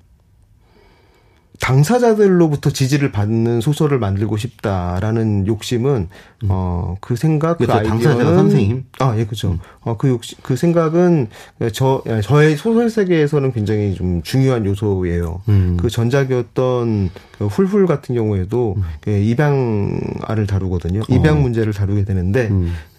당사자들로부터 1.59 2.69
지지를 2.69 3.11
받는 3.11 3.61
소설을 3.61 3.99
만들고 3.99 4.37
싶다라는 4.37 5.45
욕심은 5.45 6.07
어그 6.47 7.15
생각 7.15 7.57
그 7.57 7.65
아이디어는 7.65 7.89
당사자가 7.89 8.35
선생님? 8.35 8.85
아예 8.99 9.25
그렇죠. 9.25 9.59
어그 9.81 10.07
욕심 10.07 10.37
그 10.41 10.55
생각은 10.55 11.27
저 11.73 12.01
저의 12.23 12.55
소설 12.55 12.89
세계에서는 12.89 13.51
굉장히 13.51 13.93
좀 13.93 14.23
중요한 14.23 14.65
요소예요. 14.65 15.41
그 15.77 15.89
전작이었던 15.89 17.09
그 17.37 17.47
훌훌 17.47 17.85
같은 17.85 18.15
경우에도 18.15 18.77
그 19.01 19.11
입양아를 19.11 20.47
다루거든요. 20.47 21.01
입양 21.09 21.41
문제를 21.41 21.73
다루게 21.73 22.05
되는데 22.05 22.49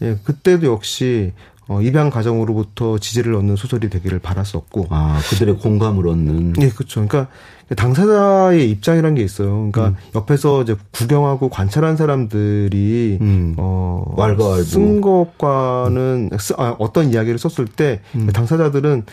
예, 0.03 0.17
그때도 0.25 0.67
역시 0.67 1.33
어, 1.73 1.81
입양 1.83 2.11
가정으로부터 2.11 2.99
지지를 2.99 3.33
얻는 3.37 3.55
소설이 3.55 3.89
되기를 3.91 4.19
바랐었고 4.19 4.89
아 4.91 5.21
그들의 5.31 5.59
공감을 5.59 6.09
얻는 6.09 6.55
네, 6.55 6.69
그렇죠. 6.71 7.07
그러니까 7.07 7.31
당사자의 7.77 8.69
입장이란 8.73 9.15
게 9.15 9.23
있어요. 9.23 9.67
음. 9.67 9.71
그러니까 9.73 10.01
옆에서 10.17 10.63
이제 10.63 10.75
구경하고 10.91 11.49
관찰한 11.49 11.97
사람들이 11.97 13.19
음. 13.21 13.55
어, 13.57 14.03
왈가왈부. 14.17 14.65
쓴 14.65 15.01
것과는 15.01 16.31
쓰- 16.41 16.55
아, 16.59 16.75
어떤 16.81 17.13
이야기를 17.13 17.39
썼을 17.39 17.69
때 17.69 18.01
당사자들은 18.33 19.05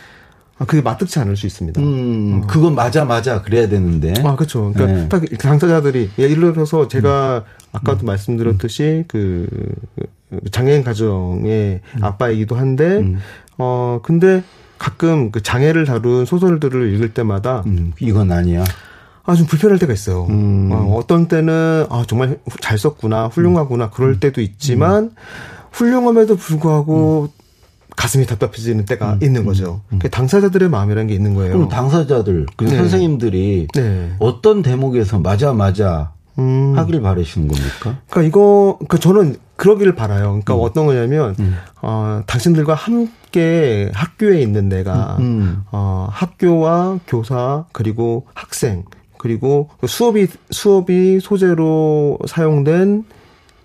아, 0.57 0.65
그게 0.65 0.81
맞득치 0.81 1.19
않을 1.19 1.37
수 1.37 1.45
있습니다. 1.45 1.79
음 1.79 2.41
그건 2.47 2.73
맞아 2.73 3.05
맞아 3.05 3.43
그래야 3.43 3.69
되는데 3.69 4.15
아, 4.25 4.35
그렇죠. 4.35 4.71
그러니까 4.73 5.01
네. 5.01 5.09
딱 5.09 5.37
당사자들이 5.37 6.09
예를 6.17 6.53
들어서 6.53 6.87
제가 6.87 7.43
아까도 7.71 8.03
말씀드렸듯이 8.07 9.03
그 9.07 9.45
장애인 10.51 10.83
가정의 10.83 11.81
아빠이기도 12.01 12.55
한데 12.55 13.03
어 13.57 13.99
근데 14.03 14.43
가끔 14.77 15.31
그 15.31 15.41
장애를 15.41 15.85
다룬 15.85 16.25
소설들을 16.25 16.93
읽을 16.93 17.13
때마다 17.13 17.63
음, 17.65 17.93
이건 17.99 18.31
아니야. 18.31 18.63
아, 19.29 19.35
좀 19.35 19.45
불편할 19.45 19.77
때가 19.79 19.91
있어요. 19.91 20.25
음. 20.29 20.69
어, 20.71 21.01
떤 21.05 21.27
때는, 21.27 21.85
아, 21.89 22.05
정말 22.07 22.37
후- 22.49 22.57
잘 22.61 22.77
썼구나, 22.77 23.27
훌륭하구나, 23.27 23.89
그럴 23.89 24.21
때도 24.21 24.39
있지만, 24.39 25.11
훌륭함에도 25.73 26.37
불구하고, 26.37 27.27
가슴이 27.97 28.25
답답해지는 28.25 28.85
때가 28.85 29.17
있는 29.21 29.43
거죠. 29.43 29.81
그 29.99 30.09
당사자들의 30.09 30.69
마음이라는 30.69 31.07
게 31.07 31.13
있는 31.13 31.33
거예요. 31.33 31.55
그럼 31.55 31.67
당사자들 31.67 32.45
그 32.55 32.63
네. 32.65 32.77
선생님들이 32.77 33.67
네. 33.73 34.11
어떤 34.19 34.61
대목에서 34.61 35.19
맞아 35.19 35.51
맞아 35.51 36.13
음. 36.39 36.73
하길 36.77 37.01
바라시는 37.01 37.47
겁니까? 37.47 37.97
그러니까 38.09 38.21
이거, 38.21 38.77
그 38.87 38.99
저는 38.99 39.35
그러기를 39.55 39.95
바라요. 39.95 40.25
그러니까 40.27 40.55
어떤 40.55 40.85
거냐면, 40.85 41.35
어, 41.81 42.21
당신들과 42.27 42.75
함께 42.75 43.89
학교에 43.93 44.41
있는 44.41 44.69
내가, 44.69 45.17
음. 45.19 45.63
어, 45.71 46.07
학교와 46.11 46.99
교사, 47.07 47.65
그리고 47.71 48.27
학생, 48.35 48.83
그리고 49.17 49.69
그 49.79 49.87
수업이, 49.87 50.27
수업이 50.51 51.19
소재로 51.19 52.19
사용된 52.27 53.03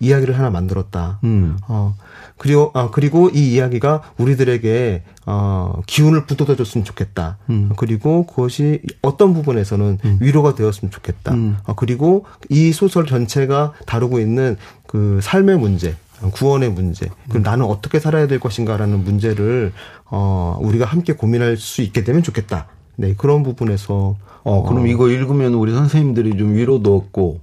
이야기를 0.01 0.37
하나 0.37 0.51
만들었다. 0.51 1.21
음. 1.25 1.59
어, 1.69 1.95
그리고, 2.43 2.73
아, 2.75 2.91
그리고 2.91 3.31
이 3.31 3.53
이야기가 3.53 4.03
우리들에게, 4.19 5.05
어, 5.27 5.81
기운을 5.87 6.27
북돋아 6.27 6.57
줬으면 6.57 6.85
좋겠다. 6.85 7.39
그리고 7.77 8.27
그것이 8.27 8.81
어떤 9.01 9.33
부분에서는 9.33 9.99
위로가 10.19 10.57
되었으면 10.57 10.91
좋겠다. 10.91 11.37
어, 11.67 11.75
그리고 11.77 12.25
이 12.49 12.73
소설 12.73 13.07
전체가 13.07 13.75
다루고 13.87 14.19
있는 14.19 14.57
그 14.89 15.21
삶의 15.23 15.57
문제, 15.57 15.95
구원의 16.33 16.73
문제, 16.73 17.09
그리고 17.29 17.49
나는 17.49 17.65
어떻게 17.65 18.01
살아야 18.01 18.27
될 18.27 18.41
것인가라는 18.41 19.05
문제를, 19.05 19.73
어, 20.07 20.59
우리가 20.61 20.85
함께 20.85 21.13
고민할 21.13 21.57
수 21.57 21.81
있게 21.81 22.03
되면 22.03 22.25
좋겠다. 22.25 22.67
네, 22.97 23.15
그런 23.17 23.45
부분에서. 23.45 24.17
어, 24.45 24.69
그럼 24.69 24.89
이거 24.89 25.09
읽으면 25.09 25.55
우리 25.55 25.73
선생님들이 25.73 26.37
좀 26.37 26.55
위로도 26.55 26.97
얻고 26.97 27.39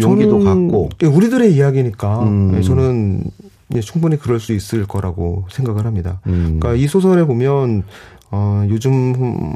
용기도 0.00 0.40
저는 0.40 0.44
갖고 0.44 0.88
예, 1.02 1.06
우리들의 1.06 1.54
이야기니까 1.54 2.22
음. 2.22 2.54
예, 2.56 2.62
저는 2.62 3.24
예, 3.74 3.80
충분히 3.80 4.16
그럴 4.18 4.40
수 4.40 4.52
있을 4.52 4.86
거라고 4.86 5.46
생각을 5.50 5.86
합니다. 5.86 6.20
음. 6.26 6.58
그러니까 6.60 6.74
이 6.74 6.86
소설에 6.86 7.24
보면 7.24 7.84
어, 8.32 8.64
요즘 8.68 8.92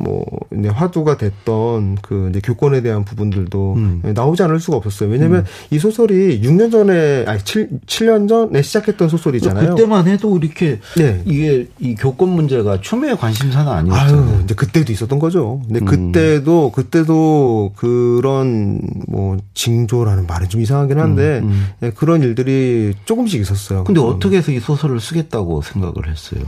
뭐 0.02 0.24
이제 0.58 0.68
화두가 0.68 1.16
됐던 1.16 1.98
그 2.02 2.28
이제 2.30 2.40
교권에 2.42 2.82
대한 2.82 3.04
부분들도 3.04 3.74
음. 3.74 4.02
예, 4.04 4.12
나오지 4.12 4.42
않을 4.42 4.58
수가 4.58 4.76
없었어요. 4.78 5.10
왜냐하면 5.10 5.44
이 5.70 5.78
소설이 5.78 6.40
6년 6.40 6.72
전에 6.72 7.24
아니 7.26 7.40
7, 7.44 7.68
7년 7.86 8.28
전에 8.28 8.62
시작했던 8.62 9.08
소설이잖아요. 9.08 9.76
그때만 9.76 10.08
해도 10.08 10.36
이렇게 10.36 10.80
네. 10.96 11.22
이게 11.24 11.68
이 11.78 11.94
교권 11.94 12.28
문제가 12.28 12.80
추미애 12.80 13.14
관심사가 13.14 13.76
아유, 13.76 13.78
아니었잖아요. 13.78 14.40
이제 14.42 14.54
그때도 14.54 14.92
있었던 14.92 15.20
거죠. 15.20 15.60
근데 15.68 15.78
음. 15.78 15.84
그때도 15.84 16.72
그때도 16.72 17.74
그런 17.76 18.80
뭐 19.06 19.36
징조라는 19.54 20.26
말은 20.26 20.48
좀 20.48 20.60
이상하긴 20.60 20.98
한데 20.98 21.44
예, 21.82 21.90
그런 21.90 22.22
일들이 22.22 22.94
조금씩 23.04 23.40
있었어요. 23.40 23.80
음, 23.80 23.84
근데 23.84 24.00
어떻게 24.00 24.38
해서 24.38 24.50
이 24.50 24.58
소설을 24.58 24.98
쓰겠다고 24.98 25.62
생각을 25.62 26.08
했어요? 26.10 26.42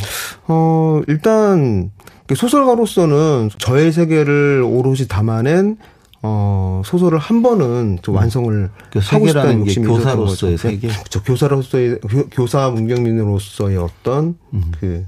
어, 0.48 1.02
일단 1.06 1.90
그 1.96 2.15
소설가로서는 2.34 3.50
저의 3.58 3.92
세계를 3.92 4.62
오롯이 4.62 5.06
담아낸 5.08 5.76
어, 6.22 6.82
소설을 6.84 7.18
한 7.18 7.42
번은 7.42 7.98
좀 8.02 8.16
완성을 8.16 8.70
그 8.90 8.98
하고 9.00 9.26
싶다는 9.28 9.58
게 9.58 9.60
욕심이 9.60 9.86
교사로서의 9.86 10.56
거죠. 10.56 10.68
세계? 10.68 10.88
그렇죠. 10.88 11.22
교사로서의 11.22 12.00
교, 12.00 12.28
교사 12.30 12.68
문경민으로서의 12.70 13.76
어떤 13.76 14.36
그 14.80 15.06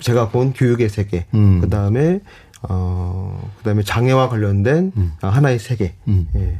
제가 0.00 0.30
본 0.30 0.52
교육의 0.52 0.88
세계. 0.88 1.26
음. 1.34 1.60
그다음에 1.60 2.20
어, 2.62 3.50
그다음에 3.58 3.82
장애와 3.82 4.28
관련된 4.28 4.92
아, 5.20 5.28
하나의 5.28 5.58
세계. 5.58 5.94
음. 6.08 6.28
예. 6.34 6.58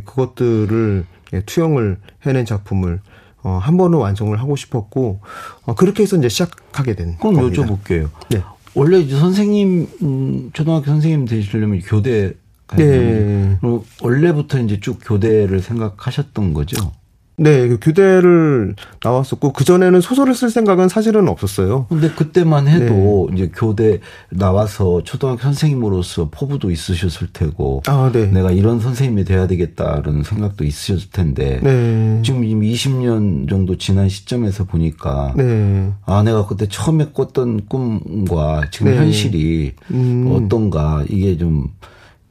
그것들을 0.00 1.04
예, 1.32 1.40
투영을 1.42 1.98
해낸 2.24 2.44
작품을 2.44 3.00
어, 3.42 3.58
한 3.62 3.76
번은 3.76 3.98
완성을 3.98 4.36
하고 4.40 4.56
싶었고 4.56 5.20
어, 5.64 5.74
그렇게 5.74 6.02
해서 6.02 6.16
이제 6.16 6.28
시작하게 6.28 6.96
된 6.96 7.16
그럼 7.18 7.34
겁니다. 7.34 7.62
여쭤볼게요. 7.62 8.10
네. 8.30 8.42
원래 8.76 8.98
이제 8.98 9.18
선생님 9.18 9.88
음, 10.02 10.50
초등학교 10.52 10.84
선생님 10.84 11.24
되시려면 11.24 11.80
교대 11.80 12.34
가야 12.66 12.78
네. 12.78 13.58
원래부터 14.02 14.60
이제 14.60 14.78
쭉 14.80 14.98
교대를 15.02 15.60
생각하셨던 15.60 16.52
거죠? 16.52 16.92
네, 17.36 17.68
그 17.68 17.78
교대를 17.80 18.74
나왔었고 19.02 19.52
그 19.52 19.64
전에는 19.64 20.00
소설을 20.00 20.34
쓸 20.34 20.50
생각은 20.50 20.88
사실은 20.88 21.28
없었어요. 21.28 21.86
근데 21.88 22.08
그때만 22.10 22.68
해도 22.68 23.28
네. 23.30 23.34
이제 23.34 23.50
교대 23.54 24.00
나와서 24.30 25.02
초등학교 25.04 25.42
선생님으로서 25.42 26.28
포부도 26.30 26.70
있으셨을 26.70 27.28
테고 27.32 27.82
아, 27.86 28.10
네. 28.12 28.26
내가 28.26 28.50
이런 28.50 28.80
선생님이 28.80 29.24
돼야 29.24 29.46
되겠다라는 29.46 30.22
생각도 30.22 30.64
있으셨을 30.64 31.10
텐데 31.10 31.60
네. 31.62 32.20
지금 32.24 32.44
이미 32.44 32.72
20년 32.72 33.48
정도 33.48 33.76
지난 33.76 34.08
시점에서 34.08 34.64
보니까 34.64 35.34
네. 35.36 35.92
아 36.06 36.22
내가 36.22 36.46
그때 36.46 36.66
처음에 36.66 37.10
꿨던 37.12 37.66
꿈과 37.68 38.70
지금 38.70 38.92
네. 38.92 38.96
현실이 38.98 39.72
음. 39.90 40.32
어떤가 40.32 41.04
이게 41.08 41.36
좀 41.36 41.68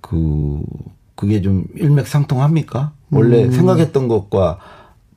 그 0.06 0.62
그게 1.16 1.42
좀 1.42 1.66
일맥상통합니까? 1.76 2.92
원래 3.10 3.46
음. 3.46 3.52
생각했던 3.52 4.08
것과 4.08 4.60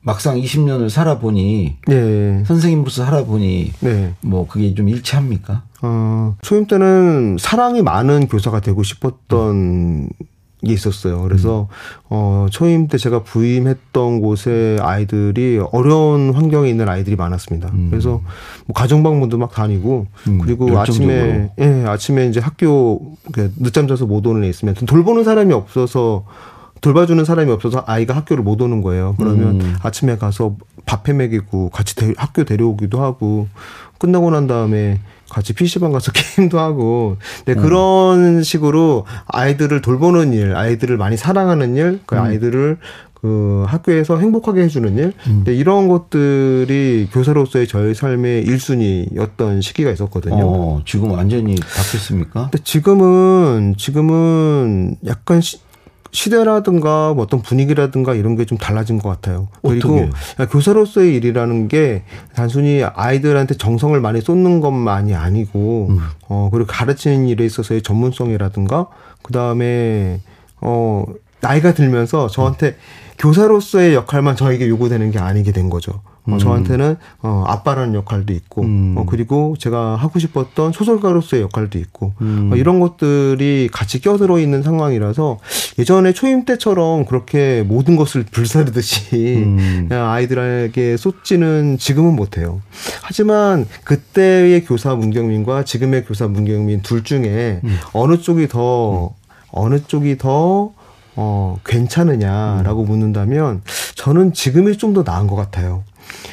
막상 0.09 0.37
20년을 0.37 0.89
살아보니 0.89 1.77
네. 1.87 2.43
선생님으로서 2.45 3.05
살아보니 3.05 3.73
네. 3.81 4.13
뭐 4.21 4.47
그게 4.47 4.73
좀 4.73 4.89
일치합니까? 4.89 5.63
어, 5.81 6.35
초임 6.41 6.65
때는 6.65 7.37
사랑이 7.39 7.81
많은 7.81 8.27
교사가 8.27 8.59
되고 8.59 8.81
싶었던 8.81 10.09
게 10.65 10.73
있었어요. 10.73 11.21
그래서 11.21 11.69
음. 11.69 12.05
어 12.09 12.47
초임 12.51 12.87
때 12.89 12.97
제가 12.97 13.23
부임했던 13.23 14.19
곳에 14.19 14.77
아이들이 14.81 15.57
어려운 15.71 16.33
환경에 16.33 16.69
있는 16.69 16.89
아이들이 16.89 17.15
많았습니다. 17.15 17.69
음. 17.69 17.87
그래서 17.89 18.21
뭐 18.65 18.73
가정 18.75 19.01
방문도 19.01 19.37
막 19.37 19.53
다니고 19.53 20.07
음. 20.27 20.39
그리고 20.39 20.77
아침에 20.77 21.51
예, 21.59 21.85
아침에 21.87 22.27
이제 22.27 22.41
학교 22.41 23.15
늦잠 23.57 23.87
자서 23.87 24.05
못 24.05 24.27
오는 24.27 24.43
애 24.43 24.49
있으면 24.49 24.73
돌보는 24.75 25.23
사람이 25.23 25.53
없어서 25.53 26.25
돌봐주는 26.81 27.23
사람이 27.25 27.51
없어서 27.51 27.83
아이가 27.85 28.15
학교를 28.15 28.43
못 28.43 28.61
오는 28.61 28.81
거예요. 28.81 29.15
그러면 29.17 29.61
음. 29.61 29.75
아침에 29.83 30.17
가서 30.17 30.55
밥 30.85 31.07
해 31.09 31.13
먹이고 31.13 31.69
같이 31.69 31.95
데, 31.95 32.13
학교 32.17 32.43
데려오기도 32.43 33.01
하고 33.01 33.47
끝나고 33.97 34.31
난 34.31 34.47
다음에 34.47 34.99
같이 35.29 35.53
PC방 35.53 35.91
가서 35.91 36.11
게임도 36.35 36.59
하고. 36.59 37.17
네, 37.45 37.53
음. 37.53 37.61
그런 37.61 38.43
식으로 38.43 39.05
아이들을 39.27 39.81
돌보는 39.81 40.33
일, 40.33 40.55
아이들을 40.55 40.97
많이 40.97 41.17
사랑하는 41.17 41.75
일, 41.75 41.99
그 42.05 42.15
음. 42.15 42.21
아이들을 42.21 42.77
그 43.21 43.65
학교에서 43.67 44.17
행복하게 44.17 44.61
해주는 44.63 44.97
일, 44.97 45.13
음. 45.27 45.43
네, 45.45 45.53
이런 45.53 45.89
것들이 45.89 47.09
교사로서의 47.11 47.67
저의 47.67 47.93
삶의 47.93 48.45
1순위였던 48.45 49.61
시기가 49.61 49.91
있었거든요. 49.91 50.37
어, 50.41 50.81
지금 50.85 51.11
완전히 51.11 51.55
바뀌었습니까? 51.55 52.49
근데 52.49 52.63
지금은, 52.63 53.75
지금은 53.77 54.95
약간 55.05 55.41
시, 55.41 55.59
시대라든가 56.11 57.13
뭐 57.13 57.23
어떤 57.23 57.41
분위기라든가 57.41 58.13
이런 58.15 58.35
게 58.35 58.45
좀 58.45 58.57
달라진 58.57 58.97
것 58.99 59.09
같아요. 59.09 59.47
그리고 59.61 59.97
어떻게? 60.37 60.45
교사로서의 60.51 61.15
일이라는 61.15 61.67
게 61.67 62.03
단순히 62.33 62.83
아이들한테 62.83 63.55
정성을 63.57 63.99
많이 64.01 64.21
쏟는 64.21 64.59
것만이 64.59 65.13
아니고 65.13 65.87
음. 65.91 65.99
어 66.27 66.49
그리고 66.51 66.65
가르치는 66.67 67.27
일에 67.27 67.45
있어서의 67.45 67.81
전문성이라든가 67.83 68.87
그 69.21 69.33
다음에 69.33 70.19
어 70.61 71.05
나이가 71.41 71.73
들면서 71.73 72.27
저한테 72.27 72.67
음. 72.69 72.75
교사로서의 73.19 73.93
역할만 73.93 74.35
저에게 74.35 74.67
요구되는 74.67 75.11
게 75.11 75.19
아니게 75.19 75.51
된 75.51 75.69
거죠. 75.69 76.01
어, 76.31 76.35
음. 76.35 76.39
저한테는 76.39 76.95
어, 77.21 77.43
아빠라는 77.47 77.93
역할도 77.95 78.33
있고 78.33 78.63
음. 78.63 78.95
어, 78.97 79.05
그리고 79.07 79.55
제가 79.57 79.95
하고 79.95 80.19
싶었던 80.19 80.71
소설가로서의 80.71 81.43
역할도 81.43 81.79
있고 81.79 82.13
음. 82.21 82.49
어, 82.51 82.55
이런 82.55 82.79
것들이 82.79 83.69
같이 83.71 84.01
껴들어 84.01 84.39
있는 84.39 84.63
상황이라서 84.63 85.39
예전에 85.79 86.13
초임 86.13 86.45
때처럼 86.45 87.05
그렇게 87.05 87.63
모든 87.67 87.95
것을 87.95 88.23
불사르듯이 88.23 89.35
음. 89.37 89.89
아이들에게 89.91 90.97
쏟지는 90.97 91.77
지금은 91.77 92.15
못해요. 92.15 92.61
하지만 93.01 93.65
그때의 93.83 94.65
교사 94.65 94.95
문경민과 94.95 95.63
지금의 95.63 96.05
교사 96.05 96.27
문경민 96.27 96.81
둘 96.81 97.03
중에 97.03 97.61
음. 97.63 97.77
어느 97.93 98.17
쪽이 98.19 98.47
더 98.47 99.13
어느 99.51 99.79
쪽이 99.79 100.17
더 100.17 100.71
어, 101.21 101.57
괜찮으냐라고 101.65 102.83
음. 102.83 102.87
묻는다면 102.87 103.61
저는 103.95 104.33
지금이 104.33 104.77
좀 104.77 104.89
더 104.93 105.03
나은 105.03 105.27
것 105.27 105.35
같아요. 105.35 105.83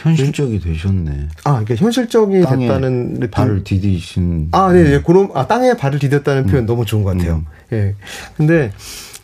현실적이 0.03 0.61
되셨네. 0.61 1.29
아, 1.45 1.51
그러니까 1.65 1.75
현실적이 1.77 2.41
됐다는 2.41 3.29
발을 3.31 3.65
디디신. 3.65 4.49
아, 4.53 4.73
네, 4.73 4.83
네. 4.85 5.03
그런 5.03 5.31
아 5.35 5.47
땅에 5.47 5.75
발을 5.75 5.99
디뎠다는 5.99 6.45
음. 6.45 6.47
표현 6.47 6.67
너무 6.67 6.85
좋은 6.85 7.03
것 7.03 7.17
같아요. 7.17 7.37
음. 7.37 7.45
예. 7.73 7.95
근데 8.37 8.73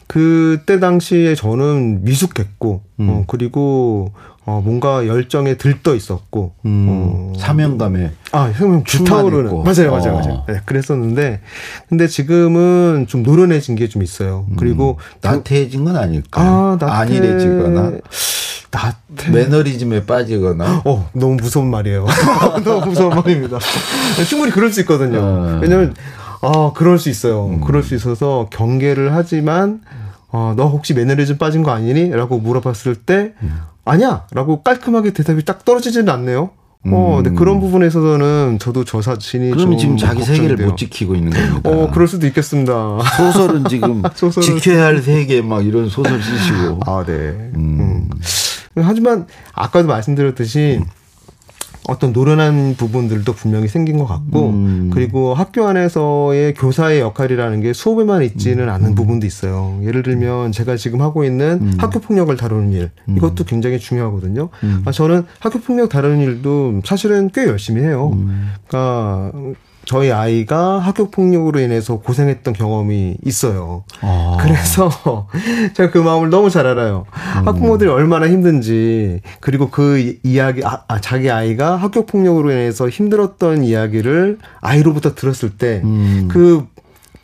그때 0.07 0.79
당시에 0.81 1.35
저는 1.35 2.05
미숙했고, 2.05 2.83
음. 3.01 3.09
어, 3.09 3.25
그리고 3.27 4.13
어, 4.45 4.61
뭔가 4.63 5.07
열정에 5.07 5.55
들떠 5.55 5.95
있었고, 5.95 6.55
음, 6.67 6.87
어, 6.91 7.33
사명감에. 7.39 8.11
아, 8.33 8.53
사명 8.53 8.83
불타오르는. 8.83 9.63
맞아요, 9.63 9.93
맞아요, 9.93 10.15
어. 10.15 10.19
맞아요. 10.21 10.45
네, 10.49 10.57
그랬었는데, 10.67 11.41
근데 11.89 12.09
지금은 12.09 13.07
좀 13.09 13.23
노련해진 13.23 13.77
게 13.77 13.87
좀 13.87 14.03
있어요. 14.03 14.47
그리고. 14.59 14.99
음, 14.99 15.19
나태해진 15.21 15.85
건 15.85 15.97
아닐까요? 15.97 16.51
아, 16.51 16.77
나태... 16.81 16.93
안일해지거나. 16.93 17.93
나태... 18.73 19.31
매너리즘에 19.31 20.07
빠지거나. 20.07 20.83
어, 20.85 21.09
너무 21.13 21.37
무서운 21.37 21.71
말이에요. 21.71 22.07
너무 22.65 22.87
무서운 22.87 23.11
말입니다. 23.11 23.59
충분히 24.29 24.51
그럴 24.51 24.73
수 24.73 24.81
있거든요. 24.81 25.19
어. 25.21 25.59
왜냐면, 25.63 25.95
아, 26.41 26.73
그럴 26.75 26.99
수 26.99 27.11
있어요. 27.11 27.47
음. 27.47 27.61
그럴 27.61 27.83
수 27.83 27.95
있어서 27.95 28.49
경계를 28.51 29.15
하지만, 29.15 29.83
어, 30.29 30.55
너 30.57 30.67
혹시 30.67 30.95
매너리즘 30.95 31.37
빠진 31.39 31.63
거 31.63 31.71
아니니? 31.71 32.11
라고 32.11 32.39
물어봤을 32.39 32.97
때, 32.97 33.35
음. 33.43 33.61
아니야! 33.85 34.27
라고 34.33 34.63
깔끔하게 34.63 35.13
대답이 35.13 35.45
딱 35.45 35.65
떨어지지는 35.65 36.09
않네요. 36.09 36.51
어, 36.85 37.17
근데 37.17 37.31
음. 37.31 37.37
그런 37.37 37.61
부분에 37.61 37.87
있어서는 37.87 38.59
저도 38.59 38.85
저 38.85 39.01
자신이 39.01 39.53
그러면 39.53 39.79
지금 39.79 39.97
자기 39.97 40.25
세계를 40.25 40.57
못 40.57 40.77
지키고 40.77 41.15
있는 41.15 41.31
겁니다. 41.31 41.71
어, 41.71 41.91
그럴 41.93 42.09
수도 42.09 42.27
있겠습니다. 42.27 42.99
소설은 43.17 43.67
지금 43.69 44.03
소설은 44.15 44.59
지켜야 44.59 44.87
할 44.87 45.01
세계 45.01 45.43
막 45.43 45.65
이런 45.65 45.89
소설 45.89 46.21
쓰시고. 46.21 46.81
아, 46.87 47.05
네. 47.07 47.13
음. 47.13 47.55
음. 47.55 48.11
하지만 48.77 49.27
아까도 49.53 49.89
말씀드렸듯이 49.89 50.79
음. 50.81 50.87
어떤 51.89 52.13
노련한 52.13 52.77
부분들도 52.77 53.33
분명히 53.33 53.67
생긴 53.67 53.99
것 53.99 54.07
같고 54.07 54.51
음. 54.51 54.91
그리고 54.93 55.35
학교 55.35 55.67
안에서의 55.67 56.55
교사의 56.55 57.01
역할이라는 57.01 57.61
게 57.61 57.73
수업에만 57.73 58.23
있지는 58.23 58.65
음. 58.65 58.69
않은 58.69 58.95
부분도 58.95 59.27
있어요. 59.27 59.81
예를 59.83 60.03
들면 60.05 60.53
제가 60.53 60.77
지금 60.77 61.01
하고 61.01 61.25
있는 61.25 61.59
음. 61.61 61.75
학교 61.79 61.99
폭력을 61.99 62.35
다루는 62.37 62.73
일 62.73 62.91
음. 63.09 63.17
이것도 63.17 63.45
굉장히 63.45 63.81
중요하거든요. 63.81 64.49
음. 64.63 64.83
아, 64.85 64.93
저는 64.93 65.25
학교 65.41 65.59
폭력 65.59 65.89
다루는 65.89 66.21
일도 66.21 66.83
사실은 66.85 67.31
꽤 67.35 67.47
열심히 67.47 67.83
해요. 67.83 68.13
음. 68.15 68.53
그러니까 68.69 69.33
저희 69.85 70.13
아이가 70.13 70.79
학교 70.79 71.11
폭력으로 71.11 71.61
인해서 71.61 71.99
고생했던 71.99 72.55
경험이 72.55 73.17
있어요. 73.25 73.85
아. 74.01 74.39
그래서 74.41 74.91
제가 75.75 75.91
그 75.91 75.99
마음을 75.99 76.31
너무 76.31 76.51
잘 76.51 76.67
알아요. 76.67 77.07
음. 77.39 77.49
학부모들이 77.49 77.91
얼마나 77.91 78.29
힘든지 78.29 79.21
그리고 79.41 79.71
그 79.71 80.19
이야기 80.23 80.65
아, 80.65 80.83
아, 80.87 81.01
자기 81.01 81.31
아이가 81.31 81.77
학교 81.77 82.07
폭력으로 82.07 82.51
인해서 82.53 82.89
힘들었던 82.89 83.65
이야기를 83.65 84.39
아이로부터 84.61 85.15
들었을 85.15 85.51
때그 85.51 85.87
음. 85.87 86.29
그 86.31 86.69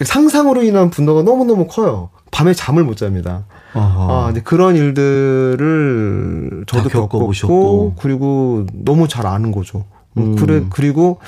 상상으로 0.04 0.62
인한 0.62 0.90
분노가 0.90 1.22
너무 1.22 1.44
너무 1.44 1.66
커요. 1.66 2.10
밤에 2.30 2.54
잠을 2.54 2.84
못 2.84 2.96
잡니다. 2.96 3.46
아, 3.72 4.24
근데 4.26 4.42
그런 4.42 4.76
일들을 4.76 6.64
저도 6.66 6.88
겪어보고 6.88 7.94
그리고 7.98 8.66
너무 8.72 9.08
잘 9.08 9.26
아는 9.26 9.52
거죠. 9.52 9.84
음. 10.16 10.36
그래 10.36 10.64
그리고 10.70 11.18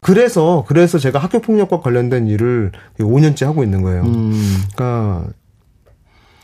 그래서 0.00 0.64
그래서 0.68 0.98
제가 0.98 1.18
학교 1.18 1.40
폭력과 1.40 1.80
관련된 1.80 2.28
일을 2.28 2.72
5년째 2.98 3.46
하고 3.46 3.64
있는 3.64 3.82
거예요. 3.82 4.02
음. 4.02 4.62
그러니까 4.74 5.26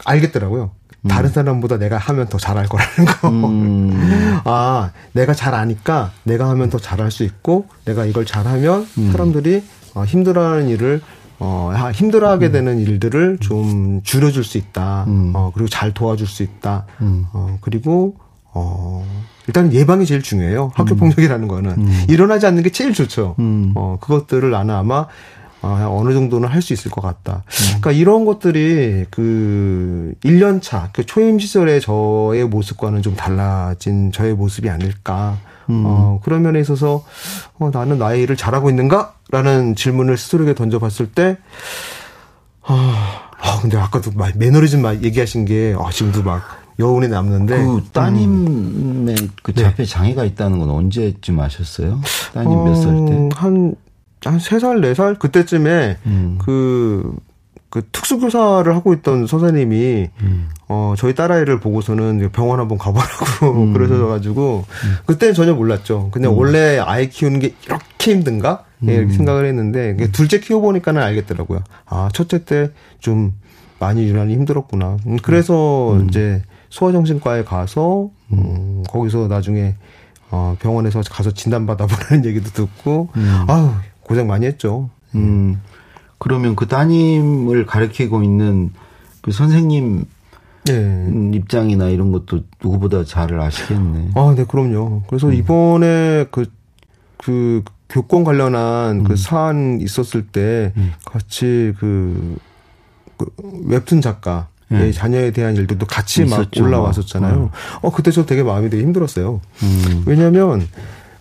알겠더라고요. 0.04 0.72
음. 1.02 1.08
다른 1.08 1.30
사람보다 1.30 1.78
내가 1.78 1.98
하면 1.98 2.26
더 2.28 2.38
잘할 2.38 2.66
거라는 2.66 3.04
거. 3.06 3.28
음. 3.28 4.40
아, 4.44 4.90
내가 5.12 5.34
잘 5.34 5.54
아니까 5.54 6.12
내가 6.24 6.48
하면 6.50 6.70
더 6.70 6.78
잘할 6.78 7.10
수 7.10 7.24
있고 7.24 7.66
내가 7.84 8.06
이걸 8.06 8.24
잘하면 8.24 8.86
음. 8.98 9.12
사람들이 9.12 9.62
어, 9.94 10.04
힘들어하는 10.04 10.68
일을 10.68 11.00
어, 11.38 11.72
힘들어하게 11.92 12.46
음. 12.46 12.52
되는 12.52 12.78
일들을 12.78 13.38
좀 13.40 14.00
줄여줄 14.02 14.44
수 14.44 14.58
있다. 14.58 15.04
음. 15.08 15.32
어, 15.34 15.50
그리고 15.54 15.68
잘 15.68 15.92
도와줄 15.92 16.26
수 16.26 16.42
있다. 16.42 16.86
어, 17.32 17.58
그리고 17.60 18.16
어, 18.54 19.04
일단 19.46 19.72
예방이 19.72 20.06
제일 20.06 20.22
중요해요. 20.22 20.72
학교 20.74 20.94
음. 20.94 20.98
폭력이라는 20.98 21.48
거는 21.48 21.70
음. 21.72 22.04
일어나지 22.08 22.46
않는 22.46 22.62
게 22.62 22.70
제일 22.70 22.92
좋죠. 22.94 23.34
음. 23.38 23.72
어, 23.74 23.98
그것들을 24.00 24.50
나는 24.50 24.74
아마 24.74 25.06
어, 25.60 25.98
어느 25.98 26.12
정도는 26.12 26.48
할 26.48 26.60
수 26.62 26.72
있을 26.72 26.90
것 26.90 27.00
같다. 27.00 27.42
음. 27.46 27.80
그러니까 27.80 27.92
이런 27.92 28.24
것들이 28.24 29.06
그 29.10 30.14
1년 30.24 30.60
차, 30.62 30.90
그 30.92 31.04
초임 31.06 31.38
시절의 31.38 31.80
저의 31.80 32.44
모습과는 32.46 33.02
좀 33.02 33.16
달라진 33.16 34.12
저의 34.12 34.34
모습이 34.34 34.68
아닐까. 34.70 35.38
음. 35.70 35.82
어, 35.86 36.20
그런 36.22 36.42
면에 36.42 36.60
있어서 36.60 37.04
어, 37.58 37.70
나는 37.72 37.98
나의 37.98 38.22
일을 38.22 38.36
잘하고 38.36 38.68
있는가? 38.70 39.14
라는 39.30 39.74
질문을 39.74 40.16
스스로에게 40.18 40.54
던져봤을 40.54 41.10
때, 41.12 41.38
아, 42.62 43.30
아 43.40 43.58
근데 43.60 43.76
아까도 43.78 44.10
막 44.14 44.30
매너리즘 44.36 44.82
막 44.82 45.02
얘기하신 45.02 45.44
게, 45.46 45.74
아, 45.78 45.90
지금도 45.90 46.22
막 46.22 46.42
여운이 46.78 47.08
남는데 47.08 47.56
그 47.64 47.82
따님의 47.92 49.14
음. 49.20 49.28
그 49.42 49.52
자폐 49.54 49.84
네. 49.84 49.84
장애가 49.84 50.24
있다는 50.24 50.58
건 50.58 50.70
언제쯤 50.70 51.38
아셨어요? 51.40 52.00
따님 52.34 52.50
어, 52.58 52.64
몇살 52.64 52.94
때? 53.06 53.28
한 53.34 53.74
한 54.26 54.38
세 54.40 54.58
살, 54.58 54.80
네 54.80 54.94
살 54.94 55.16
그때쯤에 55.18 55.98
음. 56.06 56.38
그, 56.42 57.14
그 57.68 57.82
특수교사를 57.92 58.74
하고 58.74 58.94
있던 58.94 59.26
선생님이 59.26 60.08
음. 60.22 60.48
어 60.66 60.94
저희 60.96 61.14
딸아이를 61.14 61.60
보고서는 61.60 62.30
병원 62.32 62.58
한번 62.58 62.78
가보라고 62.78 63.52
음. 63.52 63.72
그러셔 63.74 64.06
가지고 64.06 64.64
음. 64.84 64.94
그때는 65.04 65.34
전혀 65.34 65.52
몰랐죠. 65.52 66.08
그냥 66.10 66.32
음. 66.32 66.38
원래 66.38 66.78
아이 66.78 67.10
키우는 67.10 67.38
게 67.40 67.54
이렇게 67.66 68.12
힘든가 68.12 68.64
예, 68.88 68.94
이렇게 68.94 69.12
생각을 69.12 69.44
했는데 69.44 69.96
둘째 70.12 70.40
키워 70.40 70.60
보니까는 70.62 71.02
알겠더라고요. 71.02 71.60
아 71.86 72.08
첫째 72.12 72.44
때 72.44 72.70
좀 73.00 73.32
많이 73.78 74.04
유난히 74.08 74.32
힘들었구나. 74.34 74.96
그래서 75.22 76.00
이제 76.08 76.42
소아정신과에 76.74 77.44
가서 77.44 78.10
음, 78.32 78.82
거기서 78.88 79.28
나중에 79.28 79.76
어, 80.32 80.56
병원에서 80.58 81.02
가서 81.08 81.30
진단 81.30 81.66
받아보라는 81.66 82.24
얘기도 82.26 82.50
듣고 82.50 83.10
음. 83.14 83.44
아우 83.46 83.70
고생 84.00 84.26
많이 84.26 84.44
했죠. 84.44 84.90
음. 85.14 85.60
그러면 86.18 86.56
그 86.56 86.66
따님을 86.66 87.64
가르치고 87.66 88.24
있는 88.24 88.72
그 89.20 89.30
선생님 89.30 90.04
네. 90.64 91.10
입장이나 91.34 91.90
이런 91.90 92.10
것도 92.10 92.40
누구보다 92.60 93.04
잘 93.04 93.38
아시겠네. 93.38 94.10
아, 94.16 94.34
네, 94.36 94.44
그럼요. 94.44 95.02
그래서 95.06 95.28
음. 95.28 95.34
이번에 95.34 96.26
그, 96.30 96.46
그, 97.18 97.62
교권 97.88 98.24
관련한 98.24 99.00
음. 99.00 99.04
그 99.04 99.14
사안 99.14 99.78
있었을 99.80 100.26
때 100.26 100.72
같이 101.04 101.74
그, 101.78 102.36
그 103.16 103.26
웹툰 103.66 104.00
작가. 104.00 104.48
의 104.70 104.78
네. 104.78 104.92
자녀에 104.92 105.30
대한 105.30 105.56
일들도 105.56 105.86
같이 105.86 106.24
막 106.24 106.40
있었죠. 106.40 106.64
올라왔었잖아요. 106.64 107.50
어, 107.82 107.90
그때 107.92 108.10
저 108.10 108.24
되게 108.24 108.42
마음이 108.42 108.70
되게 108.70 108.82
힘들었어요. 108.82 109.40
음. 109.62 110.02
왜냐하면 110.06 110.66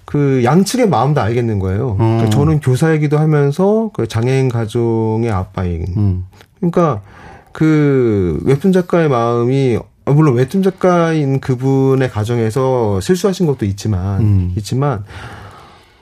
그 0.06 0.42
양측의 0.44 0.90
마음도 0.90 1.22
알겠는 1.22 1.60
거예요. 1.60 1.96
그러니까 1.98 2.30
저는 2.30 2.60
교사이기도 2.62 3.18
하면서 3.18 3.90
그 3.94 4.08
장애인 4.08 4.50
가정의 4.50 5.30
아빠인. 5.30 5.86
음. 5.98 6.26
그러니까 6.60 7.02
그 7.52 8.40
웹툰 8.44 8.72
작가의 8.72 9.10
마음이 9.10 9.80
아, 10.06 10.12
물론 10.12 10.36
웹툰 10.36 10.64
작가인 10.64 11.40
그분의 11.40 12.10
가정에서 12.10 13.00
실수하신 13.00 13.46
것도 13.46 13.66
있지만 13.66 14.22
음. 14.22 14.54
있지만 14.58 15.04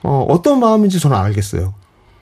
어 0.03 0.25
어떤 0.27 0.59
마음인지 0.59 0.99
저는 0.99 1.15
알겠어요. 1.15 1.73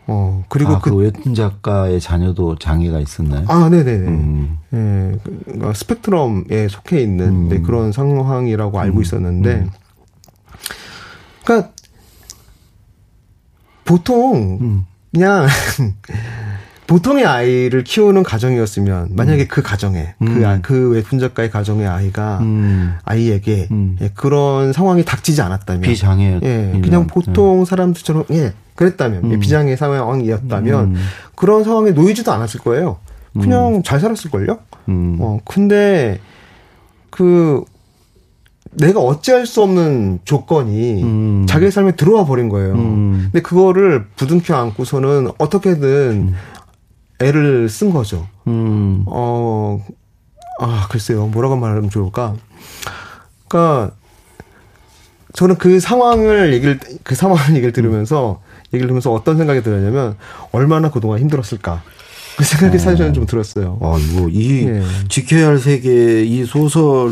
어 0.09 0.43
그리고 0.49 0.73
아, 0.73 0.79
그 0.79 0.89
그 0.89 0.95
웹툰 0.95 1.35
작가의 1.35 1.99
자녀도 2.01 2.55
장애가 2.57 2.99
있었나요? 2.99 3.45
아, 3.47 3.69
네네네. 3.69 4.07
음. 4.07 4.57
예, 4.73 5.19
그러니까 5.45 5.73
스펙트럼에 5.73 6.67
속해 6.69 7.01
있는 7.01 7.27
음. 7.27 7.49
네, 7.49 7.59
그런 7.59 7.91
상황이라고 7.91 8.79
알고 8.79 9.01
있었는데, 9.01 9.67
그러니까 11.43 11.71
보통 13.85 14.57
음. 14.61 14.85
그냥 15.11 15.47
보통의 16.87 17.23
아이를 17.25 17.83
키우는 17.83 18.23
가정이었으면 18.23 19.09
만약에 19.11 19.45
그 19.45 19.61
가정에 19.61 20.15
그, 20.17 20.47
아, 20.47 20.59
그 20.61 20.89
웹툰 20.89 21.19
작가의 21.19 21.51
가정의 21.51 21.87
아이가 21.87 22.39
음. 22.41 22.95
아이에게 23.03 23.67
음. 23.69 23.95
예, 24.01 24.09
그런 24.15 24.73
상황이 24.73 25.05
닥치지 25.05 25.39
않았다면 25.41 25.81
비장애. 25.81 26.39
예, 26.41 26.81
그냥 26.81 27.05
보통 27.05 27.63
사람들처럼 27.63 28.25
예 28.31 28.53
그랬다면 28.79 29.29
예, 29.33 29.39
비장애 29.39 29.75
상황이었다면 29.75 30.85
음. 30.85 30.95
그런 31.35 31.65
상황에 31.65 31.91
놓이지도 31.91 32.31
않았을 32.31 32.61
거예요. 32.61 32.99
그냥 33.33 33.83
잘 33.83 33.99
살았을 33.99 34.31
걸요. 34.31 34.59
음. 34.87 35.17
어 35.19 35.39
근데 35.43 36.21
그 37.09 37.65
내가 38.71 39.01
어찌할 39.01 39.45
수 39.45 39.61
없는 39.63 40.19
조건이 40.23 41.03
음. 41.03 41.45
자기의 41.45 41.71
삶에 41.71 41.97
들어와 41.97 42.23
버린 42.23 42.47
거예요. 42.47 42.73
음. 42.75 43.19
근데 43.25 43.41
그거를 43.41 44.05
부둥켜 44.15 44.55
안고서는 44.55 45.31
어떻게든 45.37 46.33
애를 47.19 47.67
쓴 47.67 47.91
거죠. 47.91 48.27
음. 48.47 49.03
어, 49.07 49.83
아, 50.61 50.87
글쎄요. 50.89 51.27
뭐라고 51.27 51.57
말하면 51.57 51.89
좋을까? 51.89 52.35
그니까, 53.47 53.91
저는 55.33 55.57
그 55.57 55.81
상황을 55.81 56.53
얘기를, 56.53 56.79
그 57.03 57.15
상황 57.15 57.37
얘기를 57.55 57.73
들으면서, 57.73 58.39
얘기를 58.73 58.87
들으면서 58.87 59.11
어떤 59.11 59.37
생각이 59.37 59.61
들었냐면, 59.63 60.15
얼마나 60.51 60.89
그동안 60.91 61.19
힘들었을까. 61.19 61.81
그 62.37 62.45
생각이 62.45 62.79
사실은 62.79 63.13
좀 63.13 63.25
들었어요. 63.25 63.77
아, 63.81 63.97
이거, 63.99 64.29
이, 64.29 64.63
예. 64.65 64.81
지켜야 65.09 65.47
할 65.47 65.57
세계, 65.57 66.23
이 66.23 66.45
소설, 66.45 67.11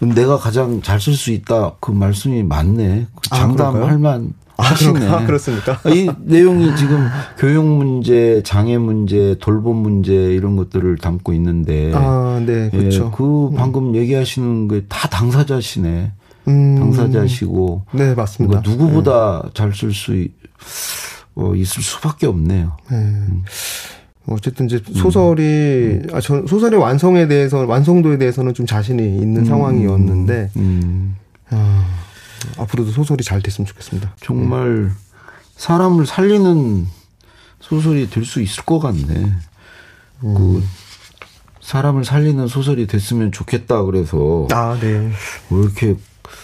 내가 0.00 0.38
가장 0.38 0.80
잘 0.80 0.98
쓸 0.98 1.14
수 1.14 1.30
있다. 1.30 1.72
그 1.80 1.90
말씀이 1.90 2.42
맞네. 2.42 3.06
그 3.14 3.20
아, 3.30 3.36
장담할 3.36 3.98
만 3.98 4.32
하시네. 4.56 4.92
그런가? 5.00 5.24
그렇습니까? 5.26 5.78
아, 5.84 5.90
이 5.90 6.08
내용이 6.24 6.74
지금 6.76 7.06
교육 7.36 7.66
문제, 7.66 8.42
장애 8.46 8.78
문제, 8.78 9.36
돌봄 9.40 9.76
문제, 9.76 10.14
이런 10.14 10.56
것들을 10.56 10.96
담고 10.98 11.34
있는데. 11.34 11.92
아, 11.94 12.40
네, 12.46 12.70
예, 12.72 12.76
그렇죠. 12.78 13.10
그 13.10 13.50
방금 13.54 13.94
얘기하시는 13.94 14.68
게 14.68 14.82
다 14.88 15.06
당사자시네. 15.08 16.12
음, 16.48 16.76
당사자시고. 16.78 17.82
네, 17.92 18.14
맞습니다. 18.14 18.62
그러니까 18.62 18.70
누구보다 18.84 19.50
잘쓸 19.52 19.92
수 19.92 20.14
어, 21.34 21.54
있을 21.54 21.82
수밖에 21.82 22.26
없네요. 22.26 22.76
네. 22.90 23.26
어쨌든 24.26 24.66
이제 24.66 24.80
소설이 24.94 26.02
아전 26.12 26.46
소설의 26.46 26.78
완성에 26.78 27.26
대해서 27.26 27.66
완성도에 27.66 28.18
대해서는 28.18 28.54
좀 28.54 28.66
자신이 28.66 29.02
있는 29.18 29.44
상황이었는데 29.44 30.50
음, 30.56 31.16
아, 31.50 31.86
앞으로도 32.58 32.92
소설이 32.92 33.24
잘 33.24 33.42
됐으면 33.42 33.66
좋겠습니다. 33.66 34.14
정말 34.20 34.92
사람을 35.56 36.06
살리는 36.06 36.86
소설이 37.60 38.10
될 38.10 38.24
수 38.24 38.40
있을 38.40 38.64
것 38.64 38.78
같네. 38.78 39.32
그 40.20 40.62
사람을 41.60 42.04
살리는 42.04 42.46
소설이 42.46 42.86
됐으면 42.86 43.32
좋겠다 43.32 43.82
그래서 43.84 44.46
아, 44.52 44.76
네. 44.80 45.10
왜 45.50 45.62
이렇게 45.62 45.96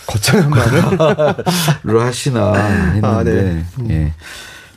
거창한 0.07 0.51
말을 0.51 0.83
를 1.85 2.01
하시나 2.01 2.53
했는데 2.55 3.07
아, 3.07 3.22
네. 3.24 3.64
예. 3.90 4.12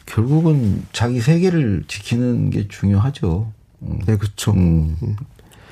결국은 0.06 0.84
자기 0.92 1.22
세계를 1.22 1.84
지키는 1.88 2.50
게 2.50 2.68
중요하죠. 2.68 3.52
음. 3.84 4.00
네, 4.06 4.18
그렇죠. 4.18 4.52
음. 4.52 4.98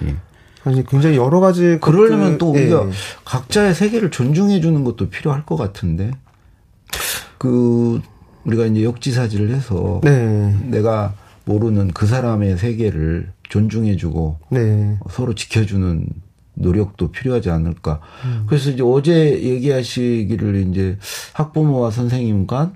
예. 0.04 0.16
아니 0.64 0.86
굉장히 0.86 1.18
여러 1.18 1.40
가지 1.40 1.78
그러려면 1.82 2.34
것들- 2.34 2.40
또 2.40 2.54
예. 2.56 2.62
우리가 2.64 2.86
각자의 3.26 3.74
세계를 3.76 4.12
존중해 4.12 4.62
주는 4.62 4.84
것도 4.84 5.10
필요할 5.10 5.46
것 5.46 5.56
같은데 5.58 6.12
그 7.38 8.02
우리가 8.46 8.66
이제 8.66 8.84
역지사지를 8.84 9.54
해서 9.54 10.00
네. 10.04 10.56
내가 10.66 11.14
모르는 11.46 11.90
그 11.92 12.06
사람의 12.08 12.58
세계를 12.58 13.32
존중해 13.50 13.96
주고 13.98 14.40
네. 14.50 14.98
서로 15.10 15.34
지켜주는 15.36 16.08
노력도 16.60 17.12
필요하지 17.12 17.50
않을까. 17.50 18.00
그래서 18.48 18.70
이제 18.70 18.84
어제 18.84 19.42
얘기하시기를 19.42 20.68
이제 20.70 20.98
학부모와 21.34 21.92
선생님 21.92 22.48
간 22.48 22.76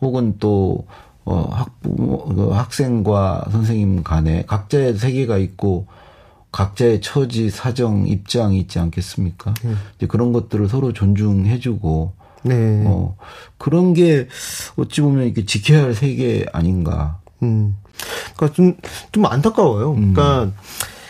혹은 0.00 0.36
또 0.38 0.86
어, 1.24 1.48
학부모, 1.50 2.24
그 2.34 2.48
학생과 2.50 3.46
선생님 3.50 4.02
간에 4.02 4.44
각자의 4.46 4.96
세계가 4.96 5.38
있고 5.38 5.86
각자의 6.50 7.00
처지, 7.00 7.48
사정, 7.48 8.06
입장이 8.06 8.58
있지 8.58 8.78
않겠습니까? 8.78 9.54
이제 9.96 10.06
그런 10.06 10.32
것들을 10.32 10.68
서로 10.68 10.92
존중해주고 10.92 12.12
네. 12.42 12.84
어, 12.86 13.16
그런 13.56 13.94
게 13.94 14.28
어찌 14.76 15.00
보면 15.00 15.24
이렇게 15.24 15.46
지켜야 15.46 15.84
할 15.84 15.94
세계 15.94 16.44
아닌가. 16.52 17.20
음. 17.42 17.76
그러니까 18.36 18.54
좀, 18.54 18.76
좀 19.12 19.26
안타까워요. 19.26 19.94
그러니까 19.94 20.50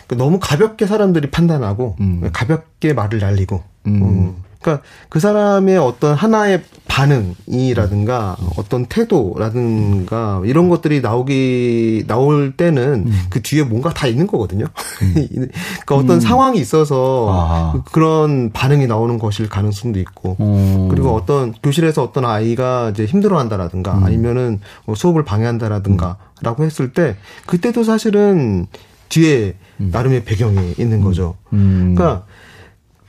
너무 0.09 0.39
가볍게 0.39 0.85
사람들이 0.85 1.31
판단하고 1.31 1.95
음. 1.99 2.29
가볍게 2.31 2.93
말을 2.93 3.19
날리고. 3.19 3.63
음. 3.87 4.01
음. 4.01 4.43
그러니까 4.63 4.83
그 5.09 5.19
사람의 5.19 5.77
어떤 5.77 6.15
하나의 6.15 6.63
반응이라든가 6.87 8.37
어떤 8.57 8.85
태도라든가 8.85 10.41
이런 10.45 10.69
것들이 10.69 11.01
나오기 11.01 12.05
나올 12.07 12.53
때는 12.55 13.11
그 13.29 13.41
뒤에 13.41 13.63
뭔가 13.63 13.93
다 13.93 14.07
있는 14.07 14.25
거거든요. 14.25 14.65
그러니까 15.13 15.95
어떤 15.95 16.19
상황이 16.19 16.59
있어서 16.59 17.29
아하. 17.31 17.83
그런 17.91 18.51
반응이 18.51 18.87
나오는 18.87 19.19
것일 19.19 19.49
가능성도 19.49 19.99
있고 19.99 20.37
어. 20.39 20.87
그리고 20.89 21.13
어떤 21.13 21.51
교실에서 21.51 22.03
어떤 22.03 22.25
아이가 22.25 22.91
이제 22.91 23.05
힘들어한다라든가 23.05 24.01
아니면은 24.03 24.59
뭐 24.85 24.95
수업을 24.95 25.25
방해한다라든가라고 25.25 26.63
했을 26.63 26.93
때 26.93 27.17
그때도 27.45 27.83
사실은 27.83 28.67
뒤에 29.13 29.55
나름의 29.77 30.25
배경이 30.25 30.73
있는 30.77 31.01
거죠. 31.01 31.37
음. 31.53 31.93
그러니까 31.95 32.25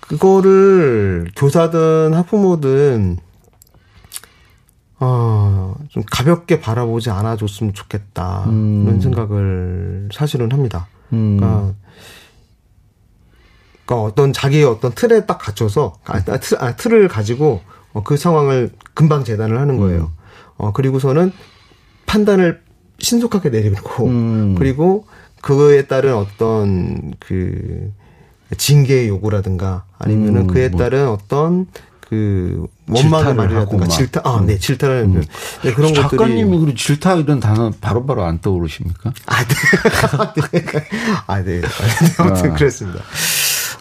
그거를 0.01 1.31
교사든 1.35 2.13
학부모든 2.13 3.19
어, 5.01 5.75
좀 5.89 6.03
가볍게 6.11 6.61
바라보지 6.61 7.11
않아줬으면 7.11 7.73
좋겠다. 7.73 8.45
음. 8.49 8.85
이런 8.85 9.01
생각을 9.01 10.09
사실은 10.13 10.53
합니다. 10.53 10.89
음. 11.13 11.39
그러니까, 11.39 11.75
그러니까 13.87 14.07
어떤 14.07 14.33
자기의 14.33 14.65
어떤 14.65 14.93
틀에 14.93 15.25
딱 15.25 15.39
갇혀서 15.39 15.95
아, 16.05 16.23
아, 16.27 16.39
틀, 16.39 16.63
아, 16.63 16.77
틀을 16.77 17.09
가지고 17.09 17.63
어, 17.93 18.03
그 18.03 18.17
상황을 18.19 18.73
금방 18.93 19.25
재단을 19.25 19.59
하는 19.59 19.79
거예요. 19.79 20.13
어, 20.57 20.73
그리고서는 20.73 21.33
판단을 22.07 22.63
신속하게 22.99 23.51
내리고 23.51 24.07
음. 24.07 24.55
그리고 24.57 25.07
그거에 25.45 25.83
따른 25.83 26.15
어떤 26.15 27.13
그 27.19 27.93
징계의 28.57 29.09
요구라든가 29.09 29.85
아니면은 29.99 30.43
음, 30.43 30.47
그에 30.47 30.71
뭐. 30.71 30.81
따른 30.81 31.07
어떤 31.07 31.67
그 32.01 32.67
질타를 32.95 33.35
말이라든가. 33.35 33.85
음. 33.85 33.89
질타 33.91 34.23
아, 34.25 34.43
네, 34.47 34.59
질타를 34.59 35.11
네, 35.63 35.73
그런 35.75 35.93
것들이 35.93 36.17
작가님이 36.17 36.59
그리고 36.59 36.75
질타 36.75 37.17
이런 37.17 37.41
단어 37.41 37.71
바로 37.79 38.07
바로 38.07 38.25
안 38.25 38.41
떠오르십니까? 38.41 39.13
아, 39.27 39.45
네. 39.45 39.55
아, 41.27 41.43
네. 41.43 41.61
아무튼 42.17 42.53
아. 42.53 42.55
그랬습니다. 42.55 43.01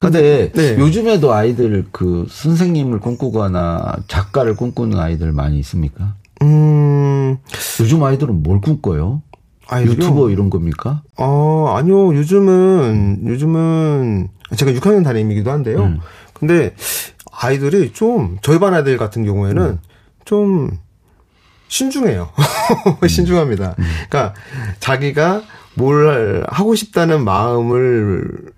근데 0.02 0.52
네. 0.52 0.78
요즘에도 0.78 1.34
아이들 1.34 1.86
그 1.93 2.28
선생님을 2.30 2.99
꿈꾸거나 2.99 3.99
작가를 4.10 4.58
꿈꾸는 4.58 4.99
아이들 4.99 5.32
많이 5.32 5.60
있습니까? 5.60 6.15
음, 6.41 7.38
요즘 7.80 8.04
아이들은 8.04 8.43
뭘 8.43 8.60
꿈꿔요? 8.60 9.21
아이들이요? 9.67 9.95
유튜버 9.95 10.30
이런 10.30 10.49
겁니까? 10.49 11.04
어, 11.17 11.73
아니요. 11.78 12.15
요즘은, 12.15 13.23
요즘은, 13.26 14.30
제가 14.56 14.71
6학년 14.71 15.04
담임이기도 15.04 15.52
한데요. 15.52 15.84
음. 15.84 15.99
근데 16.34 16.76
아이들이 17.32 17.93
좀, 17.93 18.38
저희 18.41 18.60
반 18.60 18.73
아이들 18.73 18.97
같은 18.97 19.23
경우에는 19.26 19.62
음. 19.62 19.80
좀 20.26 20.78
신중해요. 21.67 22.30
신중합니다. 23.08 23.76
음. 23.80 23.84
그러니까 24.10 24.34
자기가 24.80 25.41
뭘 25.76 26.45
하고 26.49 26.76
싶다는 26.76 27.23
마음을 27.23 28.52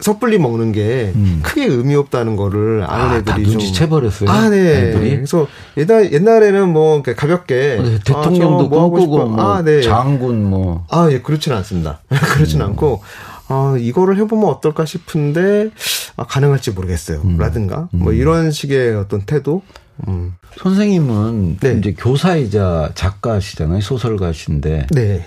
섣불리 0.00 0.38
먹는 0.38 0.72
게 0.72 1.12
크게 1.42 1.66
의미 1.66 1.94
없다는 1.94 2.36
거를 2.36 2.84
아는 2.88 3.04
음. 3.04 3.10
아, 3.10 3.16
애들이 3.16 3.24
다 3.24 3.34
좀. 3.34 3.44
눈치채 3.44 3.88
버렸어요. 3.88 4.30
아, 4.30 4.48
네. 4.48 4.88
애들이? 4.88 5.10
그래서 5.16 5.46
옛날, 5.76 6.12
옛날에는 6.12 6.68
뭐, 6.72 7.02
가볍게. 7.02 7.76
어, 7.78 7.82
네, 7.82 7.94
아, 7.96 7.98
저 8.04 8.14
대통령도 8.14 8.68
뭐 8.68 8.80
하고 8.80 8.92
꿈꾸고. 8.92 9.28
뭐 9.28 9.42
아, 9.42 9.62
네. 9.62 9.82
장군 9.82 10.44
뭐 10.44 10.86
아, 10.90 11.08
예, 11.10 11.20
그렇지는 11.20 11.58
않습니다. 11.58 12.00
그렇지는 12.08 12.64
음. 12.66 12.70
않고, 12.70 13.02
아, 13.48 13.76
이거를 13.78 14.16
해보면 14.16 14.48
어떨까 14.48 14.84
싶은데, 14.84 15.70
아, 16.16 16.24
가능할지 16.24 16.70
모르겠어요. 16.72 17.20
음. 17.24 17.36
라든가, 17.38 17.88
뭐 17.92 18.12
이런 18.12 18.50
식의 18.50 18.96
어떤 18.96 19.22
태도. 19.22 19.62
음. 20.08 20.34
선생님은 20.56 21.58
네. 21.60 21.74
이제 21.78 21.92
교사이자 21.92 22.92
작가시잖아요. 22.94 23.80
소설가신데 23.82 24.86
네. 24.90 25.26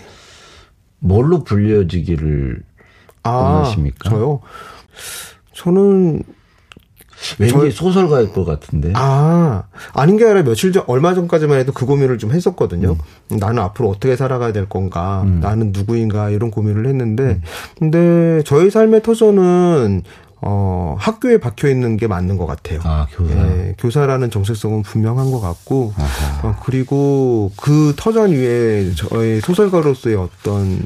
뭘로 0.99 1.43
불려지기를 1.43 2.63
아, 3.23 3.29
원하십니까? 3.31 4.09
저요? 4.09 4.39
저는, 5.53 6.23
왠지 7.39 7.53
저- 7.53 7.69
소설가일 7.71 8.33
것 8.33 8.43
같은데. 8.43 8.91
아, 8.95 9.63
아닌 9.93 10.17
게 10.17 10.25
아니라 10.25 10.43
며칠 10.43 10.71
전, 10.73 10.83
얼마 10.87 11.13
전까지만 11.13 11.57
해도 11.59 11.71
그 11.71 11.85
고민을 11.85 12.17
좀 12.17 12.31
했었거든요. 12.31 12.97
나는 13.29 13.59
앞으로 13.63 13.89
어떻게 13.89 14.15
살아가야 14.15 14.51
될 14.51 14.67
건가, 14.67 15.23
나는 15.39 15.71
누구인가, 15.73 16.29
이런 16.31 16.51
고민을 16.51 16.85
했는데, 16.87 17.39
근데 17.79 18.41
저희 18.45 18.69
삶의 18.69 19.03
터전은, 19.03 20.03
어, 20.45 20.97
학교에 20.99 21.37
박혀 21.37 21.69
있는 21.69 21.95
게 21.95 22.07
맞는 22.07 22.35
것 22.37 22.45
같아요. 22.45 22.81
아, 22.83 23.07
교사. 23.09 23.33
예, 23.33 23.75
교사라는 23.79 24.29
정체성은 24.29 24.81
분명한 24.81 25.31
것 25.31 25.39
같고, 25.39 25.93
어, 26.43 26.55
그리고 26.65 27.49
그 27.55 27.93
터전 27.95 28.31
위에 28.31 28.91
저의 28.95 29.39
소설가로서의 29.39 30.17
어떤 30.17 30.79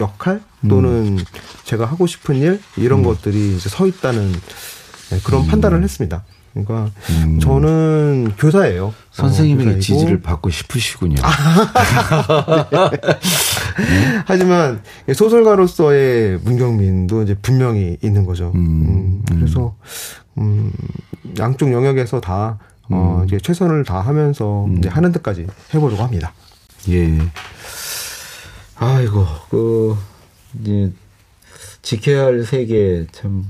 역할 0.00 0.40
또는 0.68 1.18
제가 1.64 1.84
하고 1.84 2.06
싶은 2.06 2.36
일 2.36 2.60
이런 2.76 3.02
것들이 3.02 3.56
이제 3.56 3.68
서 3.68 3.86
있다는 3.86 4.32
네, 5.10 5.20
그런 5.24 5.46
판단을 5.46 5.82
했습니다. 5.82 6.24
그러니까 6.52 6.90
저는 7.40 8.32
교사예요. 8.38 8.94
선생님에게 9.10 9.70
어. 9.70 9.78
지지를 9.80 10.22
받고 10.22 10.50
싶으시군요. 10.50 11.16
하지만 14.24 14.80
소설가로서의 15.12 16.38
문경민도 16.44 17.24
이제 17.24 17.34
분명히 17.34 17.98
있는 18.02 18.24
거죠. 18.24 18.52
음, 18.54 19.22
그래서 19.28 19.74
음, 20.38 20.70
양쪽 21.38 21.72
영역에서 21.72 22.20
다 22.20 22.58
어, 22.88 23.24
이제 23.26 23.38
최선을 23.38 23.84
다하면서 23.84 24.68
이제 24.78 24.88
하는 24.88 25.10
데까지 25.10 25.46
해보려고 25.74 26.04
합니다. 26.04 26.32
예. 26.88 27.18
아이고, 28.76 29.26
그, 29.50 29.96
이제, 30.60 30.92
지켜야 31.82 32.24
할 32.24 32.44
세계 32.44 33.06
참, 33.12 33.44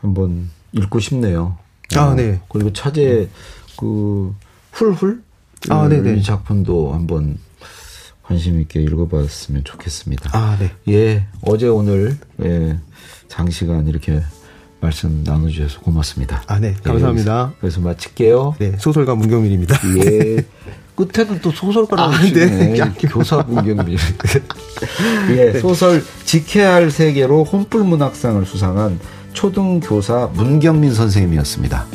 한번 0.00 0.50
읽고 0.72 1.00
싶네요. 1.00 1.58
아, 1.96 2.08
어, 2.08 2.14
네. 2.14 2.40
그리고 2.48 2.72
차제, 2.72 3.28
그, 3.78 4.34
훌훌? 4.72 5.22
아, 5.68 5.88
네네. 5.88 6.16
이 6.16 6.22
작품도 6.22 6.94
한번 6.94 7.38
관심 8.22 8.60
있게 8.60 8.80
읽어봤으면 8.80 9.64
좋겠습니다. 9.64 10.30
아, 10.32 10.56
네. 10.58 10.70
예, 10.88 11.26
어제 11.42 11.66
오늘, 11.66 12.16
예, 12.42 12.78
장시간 13.28 13.88
이렇게 13.88 14.22
말씀 14.80 15.22
나눠주셔서 15.24 15.80
고맙습니다. 15.80 16.42
아, 16.46 16.58
네. 16.58 16.68
예, 16.68 16.82
감사합니다. 16.82 17.40
여기서, 17.40 17.56
여기서 17.62 17.80
마칠게요. 17.80 18.54
네, 18.58 18.72
소설가 18.78 19.14
문경민입니다. 19.14 19.76
예. 20.04 20.44
끝에는 21.08 21.40
또 21.40 21.50
소설가라고 21.50 22.12
아. 22.12 22.20
네. 22.20 22.80
교사 23.00 23.44
문경민. 23.46 23.98
예, 25.30 25.58
소설 25.58 26.02
지켜야 26.24 26.74
할 26.74 26.90
세계로 26.90 27.44
혼불 27.44 27.84
문학상을 27.84 28.44
수상한 28.46 28.98
초등교사 29.32 30.30
문경민 30.34 30.94
선생님이었습니다. 30.94 31.86